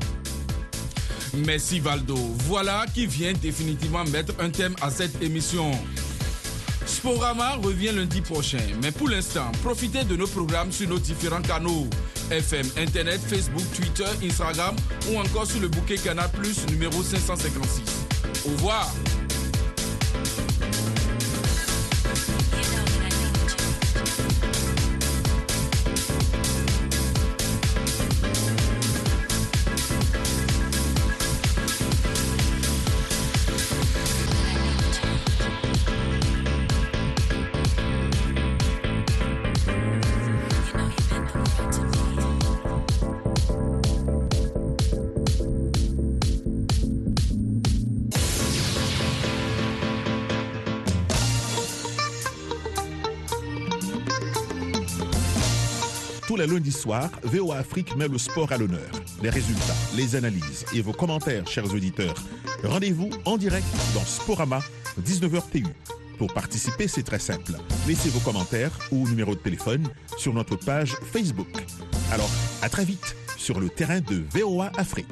Merci 1.37 1.81
Valdo. 1.81 2.17
Voilà 2.47 2.87
qui 2.95 3.07
vient 3.07 3.33
définitivement 3.33 4.05
mettre 4.05 4.35
un 4.41 4.51
thème 4.51 4.75
à 4.81 4.91
cette 4.91 5.21
émission. 5.21 5.71
Sporama 6.87 7.57
revient 7.63 7.93
lundi 7.93 8.21
prochain, 8.21 8.59
mais 8.83 8.93
pour 8.93 9.09
l'instant, 9.09 9.51
profitez 9.63 10.05
de 10.05 10.17
nos 10.17 10.27
programmes 10.27 10.71
sur 10.71 10.89
nos 10.89 10.99
différents 10.99 11.43
canaux 11.43 11.87
FM, 12.31 12.67
Internet, 12.77 13.21
Facebook, 13.27 13.65
Twitter, 13.75 14.07
Instagram 14.23 14.77
ou 15.11 15.19
encore 15.19 15.47
sur 15.47 15.61
le 15.61 15.69
bouquet 15.69 15.97
Canal 15.97 16.31
numéro 16.71 17.03
556. 17.03 17.83
Au 18.47 18.51
revoir. 18.51 18.91
Tous 56.35 56.41
les 56.41 56.49
lundis 56.49 56.73
soirs, 56.73 57.13
VOA 57.23 57.59
Afrique 57.59 57.95
met 57.95 58.09
le 58.09 58.19
sport 58.19 58.51
à 58.51 58.59
l'honneur. 58.59 58.91
Les 59.23 59.31
résultats, 59.31 59.77
les 59.95 60.17
analyses 60.17 60.67
et 60.75 60.81
vos 60.81 60.93
commentaires, 60.93 61.47
chers 61.47 61.73
auditeurs. 61.73 62.17
Rendez-vous 62.65 63.09
en 63.25 63.37
direct 63.37 63.65
dans 63.95 64.05
Sporama, 64.05 64.59
19h 65.01 65.49
TU. 65.53 65.65
Pour 66.19 66.35
participer, 66.35 66.89
c'est 66.89 67.05
très 67.05 67.21
simple. 67.21 67.53
Laissez 67.87 68.09
vos 68.09 68.19
commentaires 68.19 68.73
ou 68.91 69.09
numéro 69.09 69.37
de 69.37 69.39
téléphone 69.39 69.87
sur 70.19 70.35
notre 70.35 70.57
page 70.57 70.97
Facebook. 71.13 71.47
Alors, 72.11 72.31
à 72.63 72.69
très 72.69 72.85
vite 72.85 73.15
sur 73.37 73.61
le 73.61 73.69
terrain 73.69 74.01
de 74.01 74.25
VOA 74.33 74.73
Afrique. 74.77 75.07